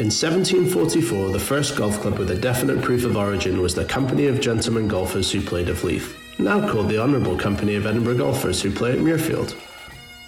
In 0.00 0.06
1744, 0.06 1.28
the 1.28 1.38
first 1.38 1.76
golf 1.76 2.00
club 2.00 2.16
with 2.16 2.30
a 2.30 2.34
definite 2.34 2.80
proof 2.80 3.04
of 3.04 3.18
origin 3.18 3.60
was 3.60 3.74
the 3.74 3.84
Company 3.84 4.28
of 4.28 4.40
Gentlemen 4.40 4.88
Golfers 4.88 5.30
who 5.30 5.42
played 5.42 5.68
at 5.68 5.84
Leith, 5.84 6.16
now 6.38 6.66
called 6.66 6.88
the 6.88 6.96
Honourable 6.96 7.36
Company 7.36 7.74
of 7.74 7.84
Edinburgh 7.84 8.16
Golfers 8.16 8.62
who 8.62 8.70
play 8.70 8.92
at 8.92 8.98
Muirfield. 9.00 9.60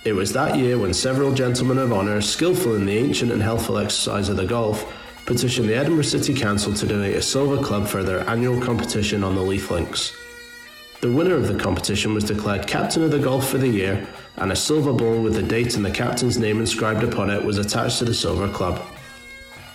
It 0.04 0.12
was 0.12 0.30
that 0.34 0.58
year 0.58 0.76
when 0.76 0.92
several 0.92 1.32
gentlemen 1.32 1.78
of 1.78 1.90
honour, 1.90 2.20
skillful 2.20 2.74
in 2.74 2.84
the 2.84 2.98
ancient 2.98 3.32
and 3.32 3.40
healthful 3.40 3.78
exercise 3.78 4.28
of 4.28 4.36
the 4.36 4.44
golf, 4.44 4.94
petitioned 5.24 5.70
the 5.70 5.74
Edinburgh 5.74 6.02
City 6.02 6.34
Council 6.34 6.74
to 6.74 6.86
donate 6.86 7.16
a 7.16 7.22
silver 7.22 7.56
club 7.64 7.88
for 7.88 8.02
their 8.02 8.28
annual 8.28 8.60
competition 8.60 9.24
on 9.24 9.34
the 9.34 9.40
Leith 9.40 9.70
Links. 9.70 10.14
The 11.00 11.10
winner 11.10 11.36
of 11.36 11.48
the 11.48 11.58
competition 11.58 12.12
was 12.12 12.24
declared 12.24 12.66
captain 12.66 13.04
of 13.04 13.10
the 13.10 13.18
golf 13.18 13.48
for 13.48 13.56
the 13.56 13.68
year, 13.68 14.06
and 14.36 14.52
a 14.52 14.56
silver 14.56 14.92
ball 14.92 15.22
with 15.22 15.32
the 15.32 15.42
date 15.42 15.76
and 15.76 15.84
the 15.84 15.90
captain's 15.90 16.36
name 16.36 16.60
inscribed 16.60 17.04
upon 17.04 17.30
it 17.30 17.42
was 17.42 17.56
attached 17.56 18.00
to 18.00 18.04
the 18.04 18.12
silver 18.12 18.50
club. 18.50 18.86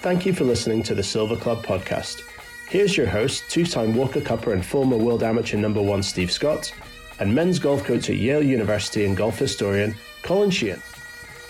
Thank 0.01 0.25
you 0.25 0.33
for 0.33 0.43
listening 0.43 0.83
to 0.83 0.95
the 0.95 1.01
Silver 1.03 1.35
Club 1.35 1.65
podcast. 1.65 2.21
Here's 2.69 2.95
your 2.95 3.07
host, 3.07 3.43
two 3.49 3.65
time 3.65 3.95
Walker 3.95 4.21
Cupper 4.21 4.53
and 4.53 4.63
former 4.63 4.95
World 4.95 5.23
Amateur 5.23 5.57
number 5.57 5.81
one 5.81 6.03
Steve 6.03 6.31
Scott, 6.31 6.71
and 7.19 7.33
men's 7.33 7.57
golf 7.57 7.83
coach 7.83 8.09
at 8.09 8.17
Yale 8.17 8.43
University 8.43 9.05
and 9.05 9.17
golf 9.17 9.39
historian 9.39 9.95
Colin 10.21 10.51
Sheehan. 10.51 10.81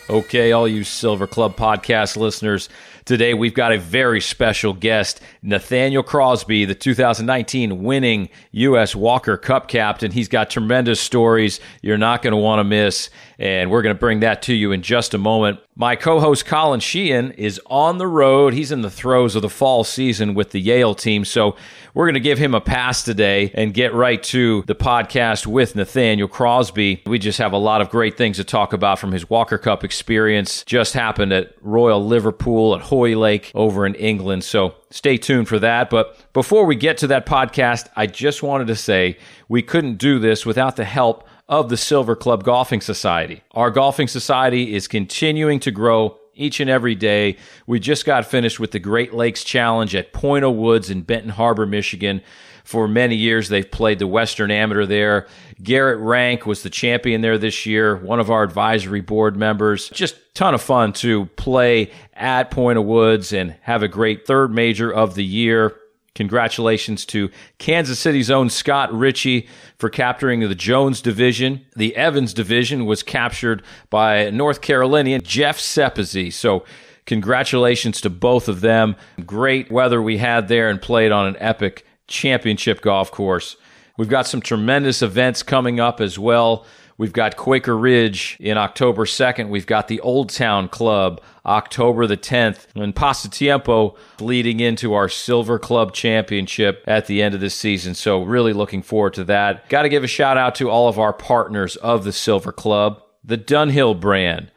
Okay, 0.10 0.54
all 0.54 0.68
you 0.68 0.86
Silver 0.86 1.28
Club 1.28 1.58
podcast 1.58 2.16
listeners, 2.16 2.70
Today, 3.08 3.34
we've 3.34 3.54
got 3.54 3.72
a 3.72 3.78
very 3.78 4.20
special 4.20 4.74
guest, 4.74 5.22
Nathaniel 5.42 6.04
Crosby, 6.04 6.66
the 6.66 6.76
2019 6.76 7.82
winning 7.82 8.28
U.S. 8.52 8.98
Walker 8.98 9.38
Cup 9.38 9.70
captain. 9.70 10.12
He's 10.12 10.28
got 10.28 10.50
tremendous 10.50 11.00
stories 11.00 11.62
you're 11.82 11.98
not 11.98 12.22
going 12.22 12.34
to 12.34 12.38
want 12.38 12.60
to 12.60 12.66
miss, 12.66 13.10
and 13.40 13.70
we're 13.70 13.82
going 13.82 13.96
to 13.96 14.00
bring 14.00 14.22
that 14.22 14.42
to 14.44 14.54
you 14.54 14.72
in 14.72 14.82
just 14.82 15.14
a 15.14 15.18
moment. 15.18 15.60
My 15.76 15.96
co 15.96 16.20
host, 16.20 16.46
Colin 16.46 16.80
Sheehan, 16.80 17.32
is 17.32 17.62
on 17.68 18.00
the 18.00 18.08
road. 18.08 18.54
He's 18.54 18.72
in 18.72 18.82
the 18.82 18.90
throes 18.90 19.36
of 19.36 19.44
the 19.44 19.50
fall 19.50 19.84
season 19.84 20.34
with 20.34 20.52
the 20.52 20.60
Yale 20.60 20.96
team, 20.96 21.24
so 21.24 21.56
we're 21.94 22.06
going 22.06 22.16
to 22.16 22.20
give 22.20 22.40
him 22.40 22.56
a 22.56 22.62
pass 22.62 23.04
today 23.04 23.52
and 23.54 23.74
get 23.74 23.94
right 23.94 24.22
to 24.24 24.64
the 24.68 24.76
podcast 24.76 25.46
with 25.46 25.76
Nathaniel 25.76 26.28
Crosby. 26.28 27.04
We 27.06 27.20
just 27.20 27.38
have 27.38 27.54
a 27.54 27.58
lot 27.58 27.82
of 27.82 27.90
great 27.90 28.18
things 28.18 28.38
to 28.38 28.44
talk 28.44 28.74
about 28.74 29.00
from 29.00 29.12
his 29.12 29.30
Walker 29.30 29.58
Cup 29.58 29.84
experience. 29.84 30.64
Just 30.64 30.94
happened 30.94 31.32
at 31.32 31.54
Royal 31.62 32.04
Liverpool 32.04 32.76
at 32.76 32.82
Hoylake 32.82 33.52
over 33.54 33.86
in 33.86 33.96
England. 33.96 34.44
So 34.44 34.76
stay 34.90 35.18
tuned 35.18 35.48
for 35.48 35.60
that. 35.60 35.90
But 35.90 36.32
before 36.34 36.66
we 36.66 36.76
get 36.76 36.98
to 37.00 37.08
that 37.08 37.26
podcast, 37.26 37.88
I 37.96 38.08
just 38.08 38.42
wanted 38.42 38.68
to 38.68 38.76
say 38.76 39.18
we 39.48 39.62
couldn't 39.62 39.98
do 39.98 40.20
this 40.20 40.46
without 40.46 40.76
the 40.76 40.86
help 40.86 41.27
of 41.50 41.70
the 41.70 41.78
Silver 41.78 42.16
Club 42.16 42.44
Golfing 42.44 42.82
Society. 42.82 43.42
Our 43.52 43.72
golfing 43.72 44.08
society 44.08 44.76
is 44.76 44.88
continuing 44.88 45.60
to 45.62 45.72
grow 45.72 46.18
each 46.34 46.60
and 46.60 46.70
every 46.70 46.96
day. 46.96 47.38
We 47.66 47.80
just 47.80 48.06
got 48.06 48.26
finished 48.26 48.60
with 48.60 48.72
the 48.72 48.80
Great 48.80 49.14
Lakes 49.14 49.44
Challenge 49.44 49.96
at 49.96 50.14
Point 50.14 50.50
Woods 50.50 50.90
in 50.90 51.02
Benton 51.02 51.32
Harbor, 51.32 51.66
Michigan. 51.66 52.22
For 52.64 52.88
many 52.88 53.16
years, 53.16 53.48
they've 53.48 53.70
played 53.70 54.00
the 54.00 54.08
Western 54.08 54.52
Amateur 54.52 54.86
there. 54.86 55.28
Garrett 55.64 56.00
Rank 56.00 56.46
was 56.46 56.64
the 56.64 56.70
champion 56.70 57.22
there 57.22 57.38
this 57.38 57.66
year, 57.66 57.96
one 57.96 58.20
of 58.20 58.30
our 58.30 58.44
advisory 58.44 59.00
board 59.00 59.38
members. 59.38 59.90
Just 59.90 60.16
ton 60.36 60.54
of 60.54 60.62
fun 60.62 60.92
to 60.94 61.28
play 61.38 61.92
at 62.14 62.52
Point 62.52 62.84
Woods 62.84 63.32
and 63.32 63.56
have 63.62 63.84
a 63.84 63.88
great 63.88 64.28
third 64.28 64.52
major 64.52 64.94
of 64.94 65.16
the 65.16 65.24
year. 65.24 65.78
Congratulations 66.18 67.06
to 67.06 67.30
Kansas 67.60 68.00
City's 68.00 68.32
own 68.32 68.50
Scott 68.50 68.92
Ritchie 68.92 69.48
for 69.78 69.88
capturing 69.88 70.40
the 70.40 70.56
Jones 70.56 71.00
division. 71.00 71.64
The 71.76 71.96
Evans 71.96 72.34
division 72.34 72.88
was 72.88 73.04
captured 73.04 73.62
by 73.92 74.32
North 74.32 74.62
Carolinian 74.62 75.22
Jeff 75.22 75.60
Sepizzi. 75.60 76.34
So, 76.34 76.66
congratulations 77.06 78.02
to 78.02 78.10
both 78.10 78.48
of 78.48 78.62
them. 78.62 78.96
Great 79.28 79.70
weather 79.72 80.02
we 80.02 80.18
had 80.18 80.48
there 80.48 80.72
and 80.72 80.82
played 80.82 81.12
on 81.12 81.28
an 81.28 81.38
epic 81.38 81.86
championship 82.08 82.82
golf 82.82 83.12
course. 83.12 83.56
We've 83.96 84.10
got 84.10 84.26
some 84.26 84.42
tremendous 84.42 85.04
events 85.04 85.44
coming 85.44 85.80
up 85.80 86.02
as 86.02 86.18
well. 86.18 86.66
We've 87.00 87.14
got 87.14 87.38
Quaker 87.38 87.78
Ridge 87.78 88.38
in 88.40 88.58
October 88.58 89.06
2nd. 89.06 89.50
We've 89.50 89.68
got 89.68 89.88
the 89.88 90.00
Old 90.00 90.30
Town 90.30 90.68
Club 90.68 91.22
October 91.46 92.08
the 92.08 92.18
10th, 92.18 92.66
and 92.76 92.96
Pasatiempo 92.96 93.96
leading 94.20 94.60
into 94.60 94.94
our 94.94 95.08
Silver 95.08 95.60
Club 95.60 95.94
Championship 95.94 96.84
at 96.88 97.06
the 97.06 97.22
end 97.22 97.36
of 97.36 97.42
the 97.42 97.52
season. 97.52 97.94
So, 97.94 98.24
really 98.24 98.52
looking 98.52 98.82
forward 98.82 99.14
to 99.14 99.24
that. 99.26 99.70
Got 99.70 99.84
to 99.84 99.90
give 99.90 100.04
a 100.04 100.08
shout 100.08 100.38
out 100.38 100.56
to 100.56 100.70
all 100.70 100.90
of 100.90 100.98
our 100.98 101.14
partners 101.14 101.76
of 101.78 102.04
the 102.04 102.12
Silver 102.12 102.52
Club 102.52 103.02
the 103.24 103.38
Dunhill 103.38 104.00
brand, 104.00 104.52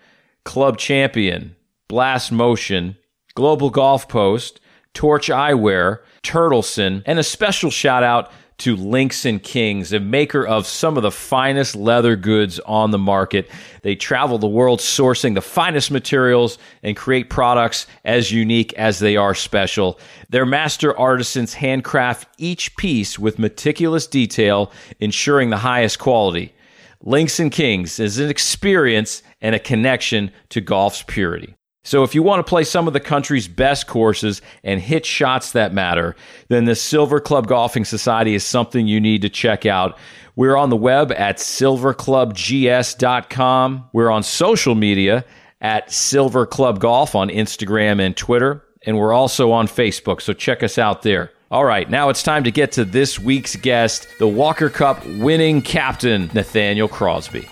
Club 0.45 0.79
Champion, 0.79 1.57
Blast 1.89 2.31
Motion, 2.31 2.97
Global 3.35 3.69
Golf 3.69 4.09
Post, 4.09 4.61
Torch 4.95 5.29
Eyewear, 5.29 5.99
Turtleson, 6.23 7.03
and 7.05 7.19
a 7.19 7.25
special 7.25 7.71
shout 7.71 8.05
out 8.05 8.31
to 8.61 8.77
Links 8.77 9.25
and 9.25 9.43
Kings, 9.43 9.93
a 9.93 10.01
maker 10.01 10.47
of 10.47 10.67
some 10.67 10.97
of 10.97 11.03
the 11.03 11.11
finest 11.11 11.75
leather 11.75 12.17
goods 12.17 12.61
on 12.61 12.91
the 12.91 12.99
market. 12.99 13.51
They 13.83 13.97
travel 13.97 14.39
the 14.39 14.47
world 14.47 14.81
sourcing 14.81 15.35
the 15.35 15.41
finest 15.41 15.91
materials 15.91 16.59
and 16.83 16.97
create 16.97 17.31
products 17.31 17.87
as 18.05 18.31
unique 18.31 18.73
as 18.75 18.99
they 18.99 19.17
are 19.17 19.35
special. 19.35 19.99
Their 20.29 20.47
master 20.47 20.97
artisans 20.99 21.55
handcraft 21.55 22.29
each 22.39 22.77
piece 22.77 23.19
with 23.19 23.39
meticulous 23.39 24.07
detail, 24.07 24.73
ensuring 25.01 25.51
the 25.51 25.57
highest 25.59 25.99
quality. 25.99 26.55
Links 27.03 27.41
and 27.41 27.51
Kings 27.51 27.99
is 27.99 28.19
an 28.19 28.29
experience 28.29 29.23
and 29.41 29.55
a 29.55 29.59
connection 29.59 30.31
to 30.51 30.61
golf's 30.61 31.03
purity. 31.03 31.57
So, 31.83 32.03
if 32.03 32.15
you 32.15 32.23
want 32.23 32.45
to 32.45 32.49
play 32.49 32.65
some 32.65 32.87
of 32.87 32.93
the 32.93 33.01
country's 33.01 33.49
best 33.49 33.87
courses 33.87 34.43
and 34.63 34.79
hit 34.81 35.07
shots 35.07 35.53
that 35.53 35.73
matter, 35.73 36.15
then 36.49 36.67
the 36.67 36.75
Silver 36.75 37.21
Club 37.21 37.47
Golfing 37.47 37.87
Society 37.87 38.35
is 38.35 38.45
something 38.45 38.87
you 38.87 39.01
need 39.01 39.23
to 39.23 39.31
check 39.31 39.65
out. 39.65 39.97
We're 40.37 40.57
on 40.57 40.71
the 40.71 40.77
web 40.77 41.11
at 41.13 41.39
silverclubgs.com. 41.39 43.91
We're 43.93 44.11
on 44.11 44.23
social 44.23 44.75
media 44.75 45.25
at 45.61 45.93
Silver 45.93 46.47
Club 46.47 46.81
Golf 46.81 47.15
on 47.15 47.29
Instagram 47.29 48.01
and 48.01 48.17
Twitter. 48.17 48.65
And 48.87 48.99
we're 48.99 49.13
also 49.13 49.53
on 49.53 49.67
Facebook, 49.67 50.23
so 50.23 50.33
check 50.33 50.63
us 50.63 50.79
out 50.79 51.03
there. 51.03 51.33
All 51.51 51.65
right, 51.65 51.91
now 51.91 52.11
it's 52.11 52.23
time 52.23 52.45
to 52.45 52.51
get 52.51 52.73
to 52.73 52.85
this 52.85 53.19
week's 53.19 53.57
guest, 53.57 54.07
the 54.19 54.29
Walker 54.29 54.71
Cup 54.71 55.05
winning 55.19 55.63
captain, 55.63 56.31
Nathaniel 56.33 56.89
Crosby. 56.89 57.47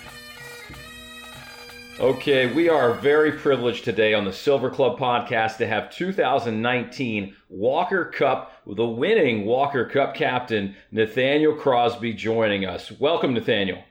Okay, 2.00 2.46
we 2.46 2.68
are 2.68 2.94
very 2.94 3.32
privileged 3.32 3.84
today 3.84 4.14
on 4.14 4.24
the 4.24 4.32
Silver 4.32 4.70
Club 4.70 5.00
podcast 5.00 5.56
to 5.56 5.66
have 5.66 5.90
2019 5.90 7.34
Walker 7.48 8.04
Cup, 8.04 8.52
the 8.68 8.86
winning 8.86 9.44
Walker 9.44 9.84
Cup 9.84 10.14
captain, 10.14 10.76
Nathaniel 10.92 11.54
Crosby, 11.54 12.12
joining 12.12 12.64
us. 12.64 12.92
Welcome, 13.00 13.34
Nathaniel. 13.34 13.82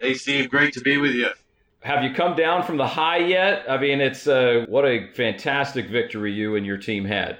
Hey, 0.00 0.14
Steve, 0.14 0.48
great 0.48 0.72
to 0.74 0.80
be 0.82 0.98
with 0.98 1.16
you. 1.16 1.30
Have 1.80 2.04
you 2.04 2.14
come 2.14 2.36
down 2.36 2.62
from 2.62 2.76
the 2.76 2.86
high 2.86 3.18
yet? 3.18 3.64
I 3.68 3.76
mean, 3.76 4.00
it's 4.00 4.28
uh, 4.28 4.64
what 4.68 4.84
a 4.84 5.08
fantastic 5.14 5.88
victory 5.88 6.32
you 6.32 6.54
and 6.54 6.64
your 6.64 6.78
team 6.78 7.04
had. 7.04 7.38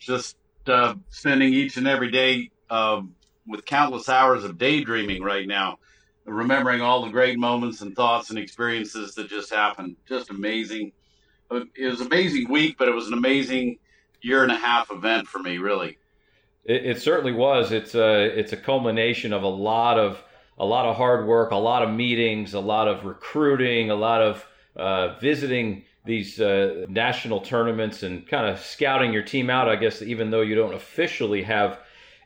Just 0.00 0.36
uh, 0.66 0.96
spending 1.10 1.54
each 1.54 1.76
and 1.76 1.86
every 1.86 2.10
day 2.10 2.50
uh, 2.70 3.02
with 3.46 3.64
countless 3.66 4.08
hours 4.08 4.42
of 4.42 4.58
daydreaming 4.58 5.22
right 5.22 5.46
now 5.46 5.78
remembering 6.34 6.80
all 6.80 7.04
the 7.04 7.10
great 7.10 7.38
moments 7.38 7.80
and 7.80 7.94
thoughts 7.94 8.30
and 8.30 8.38
experiences 8.38 9.14
that 9.14 9.28
just 9.28 9.52
happened. 9.52 9.96
Just 10.08 10.30
amazing. 10.30 10.92
It 11.50 11.86
was 11.86 12.00
an 12.00 12.06
amazing 12.06 12.48
week, 12.48 12.76
but 12.78 12.88
it 12.88 12.94
was 12.94 13.08
an 13.08 13.14
amazing 13.14 13.78
year 14.22 14.42
and 14.42 14.52
a 14.52 14.56
half 14.56 14.90
event 14.90 15.26
for 15.26 15.40
me, 15.40 15.58
really. 15.58 15.98
It, 16.64 16.86
it 16.86 17.02
certainly 17.02 17.32
was. 17.32 17.72
It's 17.72 17.94
a 17.94 18.24
it's 18.38 18.52
a 18.52 18.56
culmination 18.56 19.32
of 19.32 19.42
a 19.42 19.48
lot 19.48 19.98
of 19.98 20.22
a 20.58 20.64
lot 20.64 20.86
of 20.86 20.96
hard 20.96 21.26
work, 21.26 21.50
a 21.52 21.56
lot 21.56 21.82
of 21.82 21.90
meetings, 21.90 22.54
a 22.54 22.60
lot 22.60 22.86
of 22.86 23.04
recruiting, 23.04 23.90
a 23.90 23.94
lot 23.94 24.22
of 24.22 24.46
uh, 24.76 25.18
visiting 25.18 25.84
these 26.04 26.40
uh, 26.40 26.86
national 26.88 27.40
tournaments 27.40 28.02
and 28.02 28.26
kind 28.26 28.46
of 28.46 28.60
scouting 28.60 29.12
your 29.12 29.22
team 29.22 29.50
out. 29.50 29.68
I 29.68 29.76
guess 29.76 30.02
even 30.02 30.30
though 30.30 30.42
you 30.42 30.54
don't 30.54 30.74
officially 30.74 31.42
have 31.42 31.80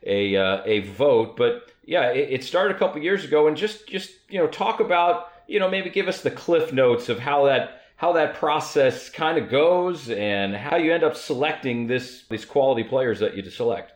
a 0.05 0.35
uh, 0.35 0.61
a 0.65 0.79
vote, 0.81 1.37
but 1.37 1.71
yeah, 1.85 2.11
it, 2.11 2.29
it 2.31 2.43
started 2.43 2.75
a 2.75 2.79
couple 2.79 3.01
years 3.01 3.23
ago, 3.23 3.47
and 3.47 3.55
just 3.55 3.87
just 3.87 4.11
you 4.29 4.39
know 4.39 4.47
talk 4.47 4.79
about 4.79 5.27
you 5.47 5.59
know 5.59 5.69
maybe 5.69 5.89
give 5.89 6.07
us 6.07 6.21
the 6.21 6.31
cliff 6.31 6.73
notes 6.73 7.09
of 7.09 7.19
how 7.19 7.45
that 7.45 7.81
how 7.97 8.11
that 8.13 8.35
process 8.35 9.09
kind 9.09 9.37
of 9.37 9.49
goes 9.49 10.09
and 10.09 10.55
how 10.55 10.75
you 10.75 10.93
end 10.93 11.03
up 11.03 11.15
selecting 11.15 11.87
this 11.87 12.25
these 12.29 12.45
quality 12.45 12.83
players 12.83 13.19
that 13.19 13.35
you 13.35 13.49
select. 13.49 13.93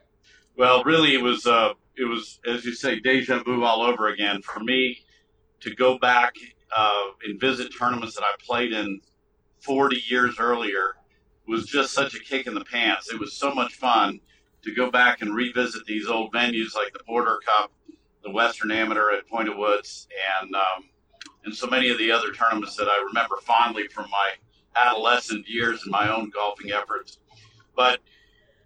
Well, 0.55 0.83
really, 0.83 1.13
it 1.13 1.21
was 1.21 1.45
uh, 1.45 1.73
it 1.97 2.05
was 2.05 2.39
as 2.47 2.65
you 2.65 2.73
say 2.73 2.99
deja 2.99 3.43
vu 3.43 3.63
all 3.63 3.81
over 3.81 4.07
again 4.07 4.41
for 4.41 4.59
me 4.59 4.99
to 5.61 5.73
go 5.75 5.97
back 5.97 6.35
uh, 6.75 7.07
and 7.25 7.39
visit 7.39 7.71
tournaments 7.77 8.15
that 8.15 8.23
I 8.23 8.31
played 8.45 8.71
in 8.71 9.01
40 9.61 10.01
years 10.07 10.35
earlier 10.39 10.95
was 11.47 11.65
just 11.65 11.93
such 11.93 12.13
a 12.13 12.19
kick 12.19 12.47
in 12.47 12.53
the 12.53 12.63
pants. 12.63 13.11
It 13.11 13.19
was 13.19 13.33
so 13.33 13.53
much 13.53 13.73
fun 13.73 14.19
to 14.63 14.73
go 14.73 14.91
back 14.91 15.21
and 15.21 15.33
revisit 15.33 15.85
these 15.85 16.07
old 16.07 16.33
venues 16.33 16.75
like 16.75 16.93
the 16.93 16.99
Porter 17.05 17.39
Cup 17.45 17.71
the 18.23 18.31
Western 18.31 18.71
Amateur 18.71 19.11
at 19.11 19.27
Point 19.27 19.49
O'Woods, 19.49 20.07
and 20.41 20.53
um, 20.55 20.89
and 21.45 21.53
so 21.53 21.67
many 21.67 21.89
of 21.89 21.97
the 21.97 22.11
other 22.11 22.31
tournaments 22.31 22.75
that 22.75 22.87
I 22.87 23.03
remember 23.05 23.37
fondly 23.37 23.87
from 23.87 24.09
my 24.09 24.31
adolescent 24.75 25.47
years 25.47 25.83
and 25.83 25.91
my 25.91 26.13
own 26.13 26.29
golfing 26.29 26.71
efforts. 26.71 27.19
But 27.75 27.99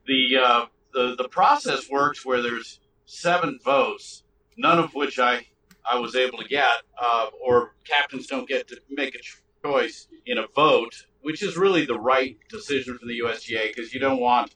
the 0.08 0.38
uh, 0.38 0.66
the 0.94 1.16
the 1.18 1.30
process 1.30 1.90
works 1.90 2.26
where 2.26 2.42
there's 2.42 2.80
seven 3.06 3.60
votes, 3.64 4.24
none 4.58 4.80
of 4.80 4.94
which 4.96 5.20
I 5.20 5.46
I 5.90 6.00
was 6.00 6.16
able 6.16 6.40
to 6.40 6.48
get, 6.48 6.72
uh, 7.00 7.28
or 7.46 7.76
captains 7.84 8.28
don't 8.28 8.48
get 8.48 8.68
to 8.70 8.78
make 8.90 9.16
a 9.16 9.68
choice 9.68 10.08
in 10.26 10.38
a 10.38 10.48
vote, 10.56 11.06
which 11.22 11.44
is 11.44 11.58
really 11.58 11.86
the 11.86 12.00
right 12.00 12.38
decision 12.50 12.98
from 12.98 13.08
the 13.08 13.20
USGA 13.20 13.74
because 13.74 13.94
you 13.94 14.00
don't 14.00 14.20
want 14.20 14.56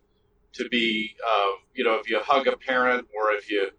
to 0.58 0.68
be, 0.70 1.16
uh, 1.26 1.52
you 1.74 1.84
know, 1.84 1.96
if 1.96 2.10
you 2.10 2.20
hug 2.20 2.48
a 2.48 2.58
parent 2.58 3.08
or 3.16 3.32
if 3.32 3.50
you, 3.50 3.70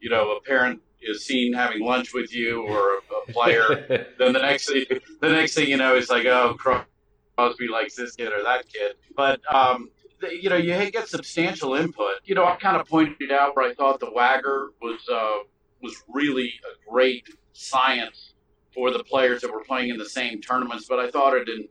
you 0.00 0.10
know, 0.10 0.32
a 0.32 0.40
parent 0.40 0.80
is 1.02 1.24
seen 1.24 1.52
having 1.52 1.84
lunch 1.84 2.12
with 2.12 2.34
you 2.34 2.62
or 2.62 2.96
a, 2.96 3.30
a 3.30 3.32
player, 3.32 4.06
then 4.18 4.32
the 4.32 4.40
next 4.40 4.68
thing, 4.68 4.84
the 5.20 5.28
next 5.28 5.54
thing 5.54 5.68
you 5.68 5.76
know 5.76 5.96
is 5.96 6.10
like, 6.10 6.26
oh, 6.26 6.54
Crosby 6.54 7.68
likes 7.68 7.96
this 7.96 8.16
kid 8.16 8.32
or 8.32 8.42
that 8.42 8.68
kid. 8.68 8.96
But 9.16 9.40
um, 9.52 9.90
the, 10.20 10.34
you 10.40 10.50
know, 10.50 10.56
you 10.56 10.90
get 10.90 11.08
substantial 11.08 11.74
input. 11.74 12.16
You 12.24 12.34
know, 12.34 12.44
I 12.44 12.56
kind 12.56 12.76
of 12.76 12.86
pointed 12.86 13.32
out 13.32 13.56
where 13.56 13.68
I 13.68 13.74
thought 13.74 14.00
the 14.00 14.10
WAGR 14.10 14.68
was 14.80 15.00
uh, 15.12 15.38
was 15.82 16.02
really 16.08 16.52
a 16.64 16.90
great 16.90 17.28
science 17.52 18.34
for 18.74 18.90
the 18.90 19.02
players 19.02 19.42
that 19.42 19.52
were 19.52 19.64
playing 19.64 19.90
in 19.90 19.98
the 19.98 20.08
same 20.08 20.40
tournaments, 20.40 20.86
but 20.88 20.98
I 20.98 21.10
thought 21.10 21.34
it 21.36 21.48
in, 21.48 21.68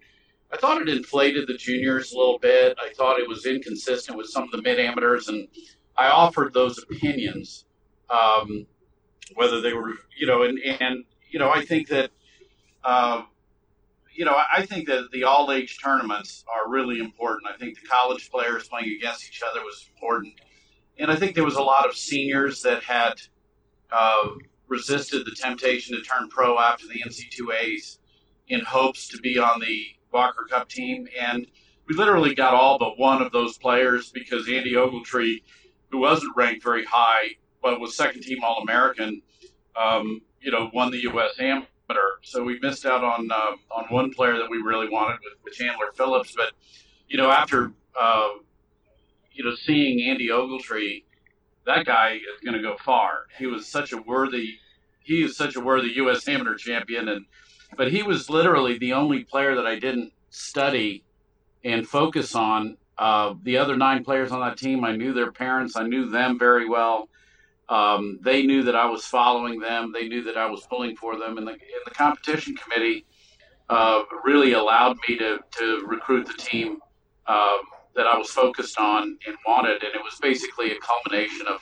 I 0.51 0.57
thought 0.57 0.81
it 0.81 0.90
inflated 0.90 1.48
the 1.48 1.56
juniors 1.56 2.12
a 2.12 2.18
little 2.18 2.40
bit. 2.40 2.78
I 2.80 2.92
thought 2.94 3.19
it 3.19 3.28
was 3.28 3.46
inconsistent 3.46 4.18
with 4.18 4.28
some 4.28 4.44
of 4.44 4.51
the 4.51 4.62
mid 4.62 4.80
amateurs, 4.80 5.28
and 5.28 5.48
I 5.98 6.10
offered 6.10 6.54
those 6.54 6.80
opinions, 6.80 7.66
um, 8.10 8.66
whether 9.36 9.62
they 9.62 9.74
were, 9.74 9.94
you 10.18 10.25
know, 10.25 10.44
and 10.44 10.60
and 10.60 11.04
you 11.30 11.40
know, 11.40 11.51
I 11.51 11.63
think 11.66 11.88
that. 11.90 12.12
Uh, 12.84 13.24
you 14.12 14.25
know, 14.25 14.36
I 14.54 14.66
think 14.66 14.86
that 14.88 15.12
the 15.13 15.24
all 15.24 15.50
age 15.50 15.78
tournaments 15.81 16.44
are 16.54 16.69
really 16.69 17.00
important. 17.00 17.50
I 17.50 17.57
think 17.57 17.80
the 17.80 17.88
college 17.88 18.30
players 18.30 18.68
playing 18.68 18.94
against 18.98 19.25
each 19.25 19.42
other 19.50 19.62
was 19.63 19.90
important. 19.94 20.34
And 20.98 21.10
I 21.10 21.16
think 21.16 21.36
there 21.36 21.46
was 21.46 21.56
a 21.56 21.62
lot 21.62 21.88
of 21.88 21.96
seniors 21.96 22.62
that 22.63 22.84
had 22.84 23.13
uh, 23.94 24.31
resisted 24.68 25.25
the 25.25 25.31
temptation 25.31 25.96
to 25.96 26.01
turn 26.01 26.28
pro 26.28 26.60
after 26.60 26.86
the 26.88 27.01
NCAAs 27.01 28.00
in 28.50 28.60
hopes 28.60 29.07
to 29.07 29.18
be 29.19 29.40
on 29.40 29.62
the 29.62 29.86
Walker 30.12 30.46
Cup 30.50 30.70
team. 30.70 31.08
And 31.20 31.48
we 31.88 31.96
literally 31.96 32.36
got 32.36 32.54
all 32.54 32.78
but 32.78 32.98
one 32.98 33.22
of 33.22 33.32
those 33.32 33.58
players 33.58 34.12
because 34.12 34.48
Andy 34.48 34.74
Ogletree, 34.74 35.42
who 35.92 36.00
wasn't 36.00 36.36
ranked 36.36 36.64
very 36.64 36.86
high, 36.86 37.30
but 37.62 37.80
was 37.80 37.96
second 37.96 38.22
team 38.22 38.44
All 38.44 38.62
American, 38.62 39.22
um, 39.76 40.22
you 40.42 40.52
know, 40.52 40.70
won 40.74 40.92
the 40.92 41.02
U.S. 41.04 41.40
Amateur. 41.40 41.66
so 42.22 42.44
we 42.44 42.60
missed 42.60 42.86
out 42.86 43.04
on 43.04 43.30
uh, 43.32 43.56
on 43.76 43.86
one 43.90 44.14
player 44.14 44.38
that 44.38 44.50
we 44.50 44.58
really 44.58 44.88
wanted 44.90 45.18
with, 45.24 45.34
with 45.44 45.54
Chandler 45.54 45.92
Phillips. 45.96 46.34
But 46.36 46.54
you 47.08 47.18
know, 47.18 47.32
after 47.32 47.72
uh, 48.00 48.30
you 49.32 49.44
know 49.44 49.56
seeing 49.56 50.08
Andy 50.08 50.30
Ogletree, 50.30 51.04
that 51.66 51.86
guy 51.86 52.14
is 52.14 52.40
going 52.46 52.56
to 52.56 52.62
go 52.62 52.78
far. 52.78 53.26
He 53.38 53.48
was 53.48 53.68
such 53.68 53.92
a 53.92 53.98
worthy 53.98 54.60
he 55.10 55.24
is 55.24 55.36
such 55.36 55.56
a 55.56 55.60
worthy 55.60 55.90
U.S. 55.96 56.28
amateur 56.28 56.56
champion, 56.56 57.10
and 57.10 57.26
but 57.75 57.92
he 57.92 58.04
was 58.04 58.30
literally 58.30 58.77
the 58.77 58.94
only 58.94 59.24
player 59.24 59.56
that 59.56 59.66
I 59.66 59.77
didn't 59.80 60.13
study 60.30 61.04
and 61.63 61.88
focus 61.88 62.36
on. 62.36 62.77
Uh, 62.98 63.36
the 63.44 63.57
other 63.57 63.77
nine 63.77 64.04
players 64.04 64.31
on 64.31 64.42
that 64.42 64.57
team, 64.57 64.83
I 64.83 64.95
knew 64.95 65.13
their 65.13 65.31
parents, 65.31 65.75
I 65.75 65.83
knew 65.83 66.10
them 66.10 66.38
very 66.38 66.68
well. 66.68 67.10
Um, 67.69 68.19
they 68.21 68.44
knew 68.44 68.63
that 68.63 68.75
I 68.75 68.88
was 68.88 69.06
following 69.06 69.60
them. 69.60 69.92
They 69.94 70.07
knew 70.07 70.24
that 70.24 70.38
I 70.38 70.48
was 70.48 70.66
pulling 70.68 70.95
for 70.95 71.18
them, 71.18 71.38
and 71.38 71.48
the, 71.48 71.51
and 71.51 71.62
the 71.86 71.92
competition 71.92 72.56
committee 72.56 73.06
uh, 73.69 74.04
really 74.24 74.54
allowed 74.54 74.98
me 75.07 75.18
to, 75.18 75.38
to 75.60 75.86
recruit 75.86 76.25
the 76.25 76.33
team 76.33 76.80
um, 77.27 77.60
that 77.95 78.07
I 78.07 78.18
was 78.18 78.31
focused 78.31 78.80
on 78.80 79.18
and 79.27 79.36
wanted. 79.48 79.83
And 79.83 79.94
it 79.94 80.01
was 80.04 80.18
basically 80.19 80.72
a 80.72 80.80
culmination 80.80 81.45
of 81.48 81.62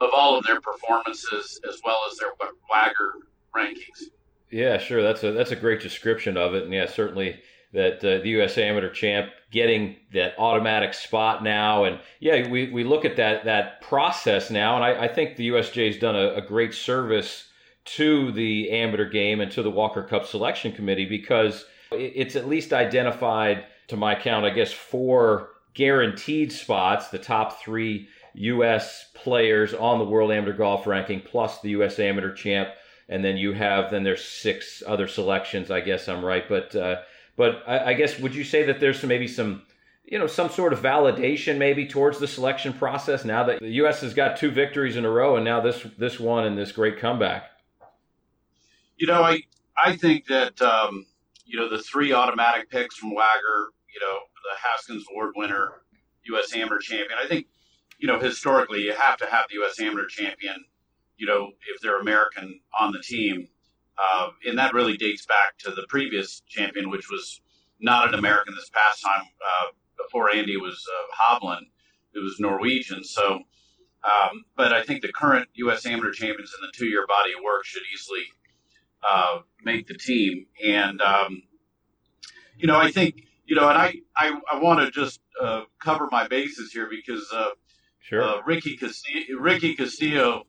of 0.00 0.10
all 0.14 0.36
of 0.36 0.44
their 0.44 0.60
performances 0.60 1.60
as 1.68 1.80
well 1.84 1.98
as 2.10 2.18
their 2.18 2.32
WAGR 2.70 3.12
rankings. 3.56 4.10
Yeah, 4.50 4.78
sure. 4.78 5.02
That's 5.02 5.24
a 5.24 5.32
that's 5.32 5.50
a 5.50 5.56
great 5.56 5.80
description 5.80 6.36
of 6.36 6.54
it, 6.54 6.64
and 6.64 6.72
yeah, 6.72 6.86
certainly 6.86 7.40
that 7.72 7.98
uh, 7.98 8.22
the 8.22 8.28
U.S. 8.30 8.56
Amateur 8.58 8.90
Champ 8.90 9.30
getting 9.50 9.96
that 10.12 10.34
automatic 10.38 10.94
spot 10.94 11.42
now, 11.42 11.84
and 11.84 11.98
yeah, 12.20 12.48
we, 12.48 12.70
we 12.70 12.84
look 12.84 13.04
at 13.04 13.16
that 13.16 13.44
that 13.44 13.80
process 13.82 14.50
now, 14.50 14.76
and 14.76 14.84
I, 14.84 15.04
I 15.04 15.08
think 15.08 15.36
the 15.36 15.48
USGA 15.48 15.88
has 15.88 15.98
done 15.98 16.16
a, 16.16 16.34
a, 16.34 16.40
great 16.40 16.74
service 16.74 17.48
to 17.84 18.32
the 18.32 18.70
amateur 18.70 19.08
game 19.08 19.40
and 19.40 19.50
to 19.52 19.62
the 19.62 19.70
Walker 19.70 20.02
Cup 20.02 20.26
Selection 20.26 20.72
Committee 20.72 21.06
because 21.06 21.64
it's 21.92 22.36
at 22.36 22.48
least 22.48 22.72
identified, 22.72 23.64
to 23.88 23.96
my 23.96 24.14
count, 24.14 24.44
I 24.44 24.50
guess 24.50 24.72
four 24.72 25.50
guaranteed 25.74 26.52
spots, 26.52 27.08
the 27.08 27.18
top 27.18 27.60
three 27.60 28.08
U.S. 28.34 29.10
players 29.14 29.74
on 29.74 29.98
the 29.98 30.04
World 30.04 30.32
Amateur 30.32 30.56
Golf 30.56 30.86
Ranking, 30.86 31.20
plus 31.20 31.60
the 31.60 31.70
U.S. 31.70 31.98
Amateur 31.98 32.32
Champ, 32.32 32.70
and 33.08 33.24
then 33.24 33.36
you 33.36 33.52
have 33.52 33.90
then 33.90 34.02
there's 34.02 34.24
six 34.24 34.82
other 34.86 35.06
selections. 35.06 35.70
I 35.70 35.80
guess 35.80 36.08
I'm 36.08 36.24
right, 36.24 36.48
but. 36.48 36.74
Uh, 36.74 36.96
but 37.36 37.62
I, 37.66 37.90
I 37.90 37.94
guess 37.94 38.18
would 38.18 38.34
you 38.34 38.44
say 38.44 38.64
that 38.64 38.80
there's 38.80 39.00
some, 39.00 39.08
maybe 39.08 39.28
some 39.28 39.62
you 40.04 40.18
know 40.18 40.26
some 40.26 40.48
sort 40.48 40.72
of 40.72 40.80
validation 40.80 41.58
maybe 41.58 41.86
towards 41.86 42.18
the 42.18 42.26
selection 42.26 42.72
process 42.72 43.24
now 43.24 43.44
that 43.44 43.60
the 43.60 43.70
U.S. 43.72 44.00
has 44.00 44.14
got 44.14 44.36
two 44.36 44.50
victories 44.50 44.96
in 44.96 45.04
a 45.04 45.10
row 45.10 45.36
and 45.36 45.44
now 45.44 45.60
this 45.60 45.86
this 45.98 46.18
one 46.18 46.44
and 46.44 46.56
this 46.56 46.72
great 46.72 46.98
comeback. 46.98 47.50
You 48.96 49.06
know, 49.06 49.22
I 49.22 49.42
I 49.82 49.96
think 49.96 50.26
that 50.26 50.60
um, 50.62 51.06
you 51.44 51.58
know 51.58 51.68
the 51.68 51.82
three 51.82 52.12
automatic 52.12 52.70
picks 52.70 52.96
from 52.96 53.10
WAGR, 53.10 53.66
you 53.92 54.00
know, 54.00 54.18
the 54.42 54.56
Haskins 54.62 55.04
Award 55.12 55.32
winner, 55.36 55.82
U.S. 56.26 56.54
Amateur 56.54 56.78
champion. 56.78 57.18
I 57.22 57.26
think 57.26 57.46
you 57.98 58.08
know 58.08 58.18
historically 58.18 58.82
you 58.82 58.94
have 58.94 59.18
to 59.18 59.26
have 59.26 59.46
the 59.48 59.56
U.S. 59.56 59.78
Amateur 59.80 60.06
champion. 60.06 60.64
You 61.16 61.26
know, 61.26 61.50
if 61.74 61.80
they're 61.80 62.00
American 62.00 62.60
on 62.78 62.92
the 62.92 63.00
team. 63.00 63.48
Uh, 63.98 64.28
and 64.46 64.58
that 64.58 64.74
really 64.74 64.96
dates 64.98 65.24
back 65.24 65.56
to 65.58 65.70
the 65.70 65.86
previous 65.88 66.42
champion, 66.46 66.90
which 66.90 67.08
was 67.10 67.40
not 67.80 68.08
an 68.08 68.14
American 68.14 68.54
this 68.54 68.68
past 68.68 69.02
time. 69.02 69.22
Uh, 69.22 69.72
before 70.02 70.30
Andy 70.30 70.56
was 70.56 70.84
uh, 70.86 71.34
Hovland, 71.34 71.66
it 72.14 72.18
was 72.18 72.36
Norwegian. 72.38 73.04
So, 73.04 73.40
um, 74.04 74.44
but 74.56 74.72
I 74.72 74.82
think 74.82 75.02
the 75.02 75.12
current 75.12 75.48
U.S. 75.54 75.86
amateur 75.86 76.12
champions 76.12 76.52
in 76.58 76.66
the 76.66 76.72
two-year 76.76 77.06
body 77.06 77.32
of 77.32 77.42
work 77.42 77.64
should 77.64 77.82
easily 77.92 78.24
uh, 79.08 79.38
make 79.64 79.86
the 79.86 79.94
team. 79.94 80.46
And 80.64 81.00
um, 81.00 81.42
you 82.56 82.66
know, 82.66 82.78
I 82.78 82.90
think 82.90 83.26
you 83.46 83.56
know, 83.56 83.68
and 83.68 83.78
I 83.78 83.94
I, 84.16 84.38
I 84.52 84.58
want 84.58 84.80
to 84.80 84.90
just 84.90 85.20
uh, 85.40 85.62
cover 85.82 86.08
my 86.10 86.28
bases 86.28 86.72
here 86.72 86.88
because 86.90 87.26
uh, 87.32 87.50
sure. 88.00 88.22
uh, 88.22 88.42
Ricky 88.46 88.76
Castillo, 88.76 89.38
Ricky 89.38 89.74
Castillo 89.74 90.46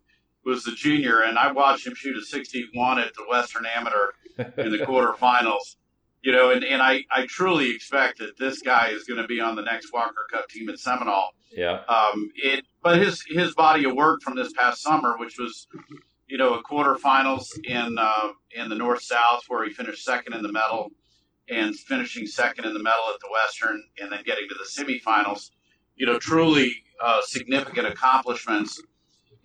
was 0.47 0.63
the 0.63 0.71
junior, 0.71 1.21
and 1.21 1.37
I 1.37 1.51
watched 1.51 1.85
him 1.85 1.93
shoot 1.93 2.17
a 2.17 2.21
61 2.21 2.99
at 2.99 3.13
the 3.13 3.25
Western 3.29 3.65
Amateur 3.65 4.11
in 4.57 4.71
the 4.71 4.77
quarterfinals. 4.87 5.75
You 6.21 6.31
know, 6.31 6.49
and, 6.49 6.63
and 6.63 6.81
I, 6.81 7.05
I 7.11 7.25
truly 7.27 7.69
expect 7.75 8.19
that 8.19 8.37
this 8.39 8.61
guy 8.61 8.89
is 8.89 9.03
going 9.03 9.21
to 9.21 9.27
be 9.27 9.39
on 9.39 9.55
the 9.55 9.61
next 9.61 9.93
Walker 9.93 10.25
Cup 10.31 10.49
team 10.49 10.67
at 10.69 10.79
Seminole. 10.79 11.29
Yeah. 11.51 11.81
Um, 11.87 12.31
it, 12.35 12.65
but 12.81 12.97
his 12.97 13.23
his 13.27 13.53
body 13.53 13.85
of 13.85 13.93
work 13.93 14.21
from 14.21 14.35
this 14.35 14.51
past 14.53 14.81
summer, 14.81 15.17
which 15.17 15.37
was, 15.37 15.67
you 16.27 16.37
know, 16.37 16.55
a 16.55 16.63
quarterfinals 16.63 17.47
in 17.63 17.97
uh, 17.99 18.29
in 18.51 18.69
the 18.69 18.75
North 18.75 19.03
South 19.03 19.43
where 19.47 19.65
he 19.65 19.73
finished 19.73 20.03
second 20.03 20.33
in 20.33 20.41
the 20.41 20.51
medal, 20.51 20.91
and 21.49 21.75
finishing 21.75 22.25
second 22.25 22.65
in 22.65 22.73
the 22.73 22.83
medal 22.83 23.03
at 23.13 23.19
the 23.19 23.29
Western, 23.31 23.81
and 24.01 24.11
then 24.11 24.23
getting 24.25 24.47
to 24.49 24.55
the 24.55 24.65
semifinals. 24.65 25.51
You 25.95 26.07
know, 26.07 26.19
truly 26.19 26.83
uh, 27.01 27.21
significant 27.23 27.87
accomplishments 27.87 28.81